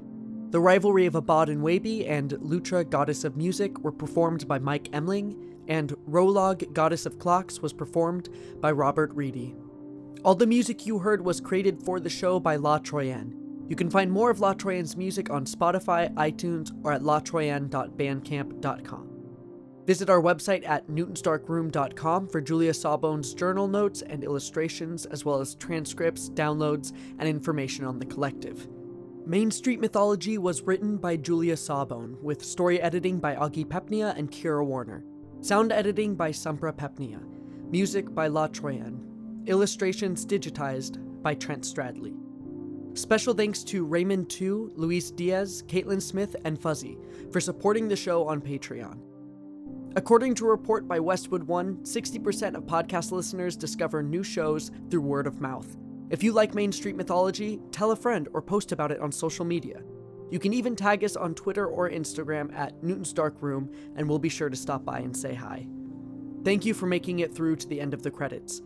The 0.50 0.58
rivalry 0.58 1.06
of 1.06 1.14
Abad 1.14 1.48
and 1.48 1.62
Wabi 1.62 2.04
and 2.04 2.32
Lutra, 2.40 2.84
Goddess 2.84 3.22
of 3.22 3.36
Music, 3.36 3.78
were 3.78 3.92
performed 3.92 4.48
by 4.48 4.58
Mike 4.58 4.88
Emling, 4.92 5.36
and 5.68 5.94
Rolog, 6.10 6.72
Goddess 6.72 7.06
of 7.06 7.20
Clocks, 7.20 7.60
was 7.60 7.72
performed 7.72 8.28
by 8.60 8.72
Robert 8.72 9.12
Reedy. 9.14 9.54
All 10.24 10.34
the 10.34 10.48
music 10.48 10.84
you 10.84 10.98
heard 10.98 11.24
was 11.24 11.40
created 11.40 11.80
for 11.80 12.00
the 12.00 12.10
show 12.10 12.40
by 12.40 12.56
La 12.56 12.78
Troyenne. 12.78 13.36
You 13.68 13.76
can 13.76 13.90
find 13.90 14.10
more 14.10 14.30
of 14.30 14.40
La 14.40 14.52
Troyenne's 14.52 14.96
music 14.96 15.30
on 15.30 15.44
Spotify, 15.44 16.12
iTunes, 16.14 16.72
or 16.82 16.92
at 16.92 17.02
latroyenne.bandcamp.com. 17.02 19.13
Visit 19.86 20.08
our 20.08 20.22
website 20.22 20.66
at 20.66 20.88
newtonsdarkroom.com 20.88 22.28
for 22.28 22.40
Julia 22.40 22.72
Sawbone's 22.72 23.34
journal 23.34 23.68
notes 23.68 24.00
and 24.00 24.24
illustrations, 24.24 25.04
as 25.06 25.26
well 25.26 25.40
as 25.40 25.56
transcripts, 25.56 26.30
downloads, 26.30 26.92
and 27.18 27.28
information 27.28 27.84
on 27.84 27.98
the 27.98 28.06
collective. 28.06 28.66
Main 29.26 29.50
Street 29.50 29.80
Mythology 29.80 30.38
was 30.38 30.62
written 30.62 30.96
by 30.96 31.16
Julia 31.16 31.56
Sawbone, 31.56 32.16
with 32.22 32.44
story 32.44 32.80
editing 32.80 33.20
by 33.20 33.34
Augie 33.34 33.66
Pepnia 33.66 34.16
and 34.16 34.30
Kira 34.30 34.64
Warner, 34.64 35.04
sound 35.42 35.70
editing 35.70 36.14
by 36.14 36.30
Sampra 36.30 36.74
Pepnia, 36.74 37.20
music 37.70 38.14
by 38.14 38.26
La 38.26 38.46
Troyenne, 38.46 39.44
illustrations 39.46 40.24
digitized 40.24 40.98
by 41.22 41.34
Trent 41.34 41.62
Stradley. 41.62 42.16
Special 42.96 43.34
thanks 43.34 43.62
to 43.64 43.84
Raymond 43.84 44.30
Tu, 44.30 44.72
Luis 44.76 45.10
Diaz, 45.10 45.62
Caitlin 45.66 46.00
Smith, 46.00 46.36
and 46.44 46.58
Fuzzy 46.58 46.96
for 47.32 47.40
supporting 47.40 47.88
the 47.88 47.96
show 47.96 48.26
on 48.26 48.40
Patreon. 48.40 48.98
According 49.96 50.34
to 50.36 50.46
a 50.46 50.50
report 50.50 50.88
by 50.88 50.98
Westwood 50.98 51.44
One, 51.44 51.76
60% 51.84 52.56
of 52.56 52.64
podcast 52.64 53.12
listeners 53.12 53.56
discover 53.56 54.02
new 54.02 54.24
shows 54.24 54.72
through 54.90 55.02
word 55.02 55.28
of 55.28 55.40
mouth. 55.40 55.76
If 56.10 56.20
you 56.24 56.32
like 56.32 56.52
Main 56.52 56.72
Street 56.72 56.96
mythology, 56.96 57.60
tell 57.70 57.92
a 57.92 57.96
friend 57.96 58.26
or 58.32 58.42
post 58.42 58.72
about 58.72 58.90
it 58.90 58.98
on 58.98 59.12
social 59.12 59.44
media. 59.44 59.82
You 60.32 60.40
can 60.40 60.52
even 60.52 60.74
tag 60.74 61.04
us 61.04 61.14
on 61.14 61.32
Twitter 61.36 61.68
or 61.68 61.88
Instagram 61.88 62.52
at 62.58 62.82
Newton's 62.82 63.12
Dark 63.12 63.40
Room, 63.40 63.70
and 63.94 64.08
we'll 64.08 64.18
be 64.18 64.28
sure 64.28 64.50
to 64.50 64.56
stop 64.56 64.84
by 64.84 64.98
and 64.98 65.16
say 65.16 65.32
hi. 65.32 65.64
Thank 66.42 66.64
you 66.64 66.74
for 66.74 66.86
making 66.86 67.20
it 67.20 67.32
through 67.32 67.54
to 67.56 67.68
the 67.68 67.80
end 67.80 67.94
of 67.94 68.02
the 68.02 68.10
credits. 68.10 68.62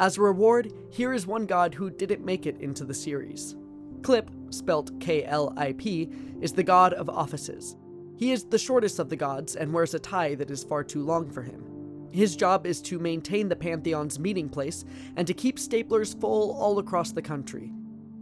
As 0.00 0.18
a 0.18 0.22
reward, 0.22 0.72
here 0.90 1.12
is 1.12 1.28
one 1.28 1.46
god 1.46 1.74
who 1.74 1.90
didn't 1.90 2.24
make 2.24 2.44
it 2.44 2.60
into 2.60 2.84
the 2.84 2.92
series. 2.92 3.54
Klip, 4.02 4.28
spelt 4.50 4.98
K 4.98 5.24
L 5.24 5.54
I 5.56 5.74
P, 5.74 6.10
is 6.40 6.52
the 6.52 6.64
god 6.64 6.92
of 6.94 7.08
offices. 7.08 7.76
He 8.22 8.30
is 8.30 8.44
the 8.44 8.56
shortest 8.56 9.00
of 9.00 9.08
the 9.08 9.16
gods 9.16 9.56
and 9.56 9.72
wears 9.72 9.94
a 9.94 9.98
tie 9.98 10.36
that 10.36 10.48
is 10.48 10.62
far 10.62 10.84
too 10.84 11.02
long 11.02 11.28
for 11.28 11.42
him. 11.42 12.08
His 12.12 12.36
job 12.36 12.68
is 12.68 12.80
to 12.82 13.00
maintain 13.00 13.48
the 13.48 13.56
Pantheon's 13.56 14.20
meeting 14.20 14.48
place 14.48 14.84
and 15.16 15.26
to 15.26 15.34
keep 15.34 15.56
staplers 15.56 16.16
full 16.20 16.52
all 16.52 16.78
across 16.78 17.10
the 17.10 17.20
country. 17.20 17.72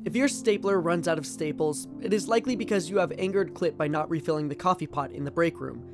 If 0.06 0.16
your 0.16 0.26
stapler 0.26 0.80
runs 0.80 1.06
out 1.06 1.18
of 1.18 1.26
staples, 1.26 1.86
it 2.00 2.14
is 2.14 2.28
likely 2.28 2.56
because 2.56 2.88
you 2.88 2.96
have 2.96 3.12
angered 3.18 3.52
Klip 3.52 3.76
by 3.76 3.88
not 3.88 4.08
refilling 4.08 4.48
the 4.48 4.54
coffee 4.54 4.86
pot 4.86 5.12
in 5.12 5.22
the 5.22 5.30
break 5.30 5.60
room. 5.60 5.84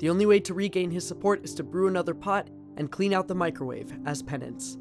The 0.00 0.10
only 0.10 0.26
way 0.26 0.40
to 0.40 0.54
regain 0.54 0.90
his 0.90 1.06
support 1.06 1.44
is 1.44 1.54
to 1.54 1.62
brew 1.62 1.86
another 1.86 2.14
pot 2.14 2.50
and 2.78 2.90
clean 2.90 3.14
out 3.14 3.28
the 3.28 3.36
microwave 3.36 3.96
as 4.06 4.24
penance. 4.24 4.76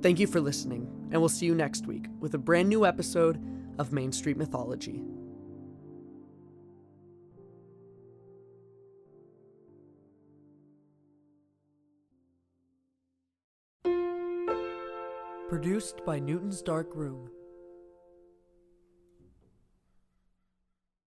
Thank 0.00 0.18
you 0.18 0.26
for 0.26 0.40
listening, 0.40 0.88
and 1.12 1.22
we'll 1.22 1.28
see 1.28 1.46
you 1.46 1.54
next 1.54 1.86
week 1.86 2.06
with 2.18 2.34
a 2.34 2.38
brand 2.38 2.68
new 2.68 2.84
episode 2.84 3.40
of 3.78 3.92
Main 3.92 4.10
Street 4.10 4.38
Mythology. 4.38 5.04
Produced 15.52 16.02
by 16.06 16.18
Newton's 16.18 16.62
Dark 16.62 16.96
Room. 16.96 17.28